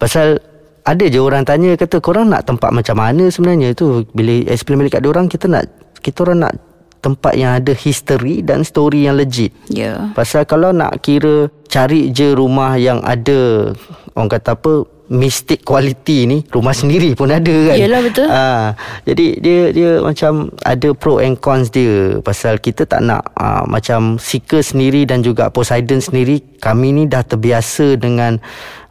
Pasal 0.00 0.40
ada 0.86 1.02
je 1.02 1.18
orang 1.18 1.42
tanya 1.42 1.74
kata 1.74 1.98
korang 1.98 2.30
nak 2.30 2.46
tempat 2.46 2.70
macam 2.70 2.94
mana 2.94 3.26
sebenarnya 3.26 3.74
tu 3.74 4.06
bila 4.14 4.46
explain 4.46 4.78
balik 4.78 4.94
kat 4.94 5.02
dia 5.02 5.10
orang 5.10 5.26
kita 5.26 5.50
nak 5.50 5.66
kita 5.98 6.22
orang 6.22 6.46
nak 6.46 6.54
tempat 7.02 7.34
yang 7.34 7.58
ada 7.58 7.74
history 7.74 8.42
dan 8.42 8.62
story 8.62 9.06
yang 9.06 9.18
legit. 9.18 9.50
Ya 9.70 10.14
Pasal 10.14 10.46
kalau 10.46 10.70
nak 10.70 11.02
kira 11.02 11.50
cari 11.66 12.10
je 12.14 12.32
rumah 12.32 12.78
yang 12.78 13.02
ada 13.02 13.72
orang 14.16 14.30
kata 14.32 14.56
apa 14.56 14.72
mystic 15.06 15.62
quality 15.62 16.26
ni 16.26 16.38
rumah 16.50 16.74
sendiri 16.74 17.14
pun 17.14 17.30
ada 17.30 17.70
kan. 17.70 17.76
Yelah, 17.78 18.00
betul. 18.02 18.26
Ah, 18.26 18.74
jadi 19.06 19.26
dia 19.38 19.60
dia 19.70 19.90
macam 20.02 20.50
ada 20.66 20.88
pro 20.98 21.22
and 21.22 21.38
cons 21.38 21.70
dia 21.70 22.18
pasal 22.22 22.58
kita 22.58 22.86
tak 22.86 23.06
nak 23.06 23.22
ah, 23.38 23.62
macam 23.70 24.18
Seeker 24.18 24.62
sendiri 24.62 25.06
dan 25.06 25.22
juga 25.22 25.50
Poseidon 25.50 26.02
sendiri 26.02 26.42
kami 26.58 26.90
ni 26.90 27.02
dah 27.06 27.22
terbiasa 27.22 27.94
dengan 27.98 28.42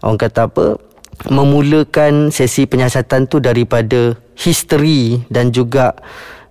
orang 0.03 0.19
kata 0.19 0.47
apa 0.47 0.79
memulakan 1.31 2.31
sesi 2.31 2.67
penyiasatan 2.67 3.27
tu 3.27 3.39
daripada 3.39 4.15
history 4.35 5.23
dan 5.31 5.51
juga 5.51 5.95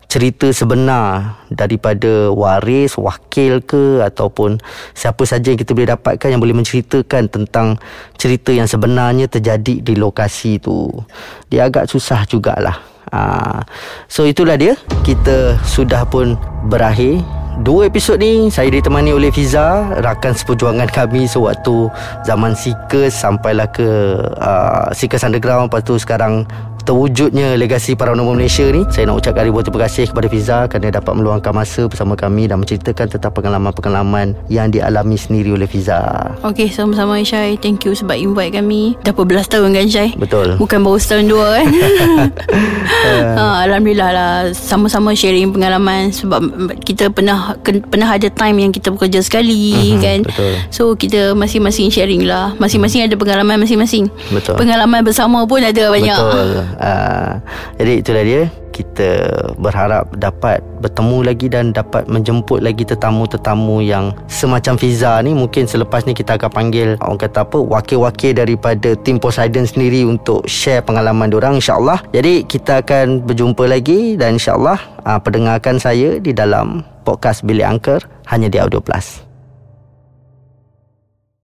cerita 0.08 0.50
sebenar 0.54 1.40
daripada 1.50 2.30
waris, 2.30 2.94
wakil 2.94 3.60
ke 3.64 4.00
ataupun 4.04 4.62
siapa 4.94 5.22
saja 5.26 5.50
yang 5.50 5.60
kita 5.60 5.74
boleh 5.74 5.90
dapatkan 5.94 6.28
yang 6.30 6.42
boleh 6.42 6.56
menceritakan 6.56 7.28
tentang 7.28 7.78
cerita 8.14 8.54
yang 8.54 8.68
sebenarnya 8.70 9.26
terjadi 9.26 9.82
di 9.82 9.94
lokasi 9.98 10.62
tu. 10.62 10.90
Dia 11.50 11.66
agak 11.66 11.90
susah 11.90 12.24
jugalah. 12.28 12.78
Ha. 13.12 13.62
So 14.08 14.24
itulah 14.24 14.56
dia. 14.56 14.74
Kita 15.04 15.60
sudah 15.62 16.08
pun 16.08 16.34
berakhir 16.66 17.20
Dua 17.54 17.86
episod 17.86 18.18
ni 18.18 18.50
saya 18.50 18.66
ditemani 18.66 19.14
oleh 19.14 19.30
Fiza 19.30 19.86
Rakan 20.02 20.34
seperjuangan 20.34 20.90
kami 20.90 21.30
sewaktu 21.30 21.86
zaman 22.26 22.50
Seekers 22.58 23.14
Sampailah 23.14 23.70
ke 23.70 23.86
uh, 24.42 24.90
Seekers 24.90 25.22
Underground 25.22 25.70
Lepas 25.70 25.86
tu 25.86 25.94
sekarang 25.94 26.50
terwujudnya 26.84 27.56
legasi 27.56 27.96
Paranormal 27.96 28.36
Malaysia 28.36 28.68
ni 28.68 28.84
Saya 28.88 29.08
nak 29.08 29.18
ucapkan 29.18 29.42
ribuan 29.42 29.64
terima 29.64 29.88
kasih 29.88 30.04
kepada 30.06 30.28
Fiza 30.28 30.58
Kerana 30.68 30.92
dapat 30.92 31.12
meluangkan 31.16 31.52
masa 31.52 31.88
bersama 31.88 32.14
kami 32.14 32.44
Dan 32.44 32.60
menceritakan 32.60 33.08
tentang 33.08 33.32
pengalaman-pengalaman 33.32 34.36
Yang 34.46 34.78
dialami 34.78 35.16
sendiri 35.16 35.50
oleh 35.50 35.64
Fiza 35.64 36.30
Okey, 36.44 36.68
sama-sama 36.68 37.18
Syai. 37.20 37.56
Thank 37.56 37.88
you 37.88 37.96
sebab 37.96 38.14
invite 38.14 38.52
kami. 38.52 38.94
Dah 39.00 39.10
berbelas 39.10 39.48
tahun 39.48 39.72
kan 39.72 39.88
Syai? 39.88 40.12
Betul 40.14 40.60
Bukan 40.60 40.78
baru 40.80 40.98
setahun 41.00 41.26
dua 41.26 41.46
kan 41.56 41.66
ha, 43.40 43.64
Alhamdulillah 43.64 44.10
lah 44.12 44.32
Sama-sama 44.52 45.16
sharing 45.16 45.50
pengalaman 45.50 46.12
Sebab 46.12 46.40
kita 46.84 47.08
pernah 47.08 47.56
Pernah 47.64 48.08
ada 48.12 48.28
time 48.28 48.60
yang 48.60 48.70
kita 48.70 48.92
bekerja 48.92 49.24
sekali 49.24 49.56
Mhm, 49.74 50.00
kan 50.00 50.18
betul. 50.28 50.52
So 50.68 50.82
kita 50.94 51.32
masing-masing 51.32 51.88
sharing 51.88 52.28
lah 52.28 52.52
Masing-masing 52.58 53.08
ada 53.08 53.16
pengalaman 53.16 53.56
masing-masing 53.58 54.12
Betul. 54.28 54.60
Pengalaman 54.60 55.00
bersama 55.00 55.42
pun 55.48 55.64
ada 55.64 55.88
banyak 55.88 56.18
Betul 56.18 56.48
uh, 56.78 57.38
Jadi 57.78 57.92
itulah 58.00 58.24
dia. 58.24 58.42
Kita 58.74 59.30
berharap 59.54 60.18
dapat 60.18 60.58
bertemu 60.82 61.18
lagi 61.22 61.46
Dan 61.46 61.70
dapat 61.70 62.10
menjemput 62.10 62.58
lagi 62.58 62.82
tetamu-tetamu 62.82 63.78
yang 63.82 64.10
Semacam 64.26 64.74
Fiza 64.74 65.22
ni. 65.22 65.30
Mungkin 65.30 65.70
selepas 65.70 66.02
ni 66.06 66.12
kita 66.14 66.34
akan 66.34 66.50
panggil 66.50 66.88
Orang 66.98 67.22
kata 67.22 67.46
apa 67.46 67.58
Wakil-wakil 67.62 68.34
daripada 68.34 68.98
Tim 68.98 69.22
Poseidon 69.22 69.66
sendiri 69.66 70.02
Untuk 70.02 70.42
share 70.50 70.82
pengalaman 70.82 71.30
diorang 71.30 71.62
InsyaAllah. 71.62 72.02
Jadi 72.10 72.42
kita 72.46 72.82
akan 72.82 73.22
berjumpa 73.22 73.64
lagi 73.70 74.18
Dan 74.18 74.42
insyaAllah 74.42 74.78
uh, 75.06 75.20
Pendengarkan 75.22 75.78
saya 75.78 76.18
di 76.18 76.34
dalam 76.34 76.82
Podcast 77.06 77.46
Bilik 77.46 77.66
Angker 77.66 78.02
Hanya 78.26 78.50
di 78.50 78.58
Audio 78.58 78.82
Plus 78.82 79.33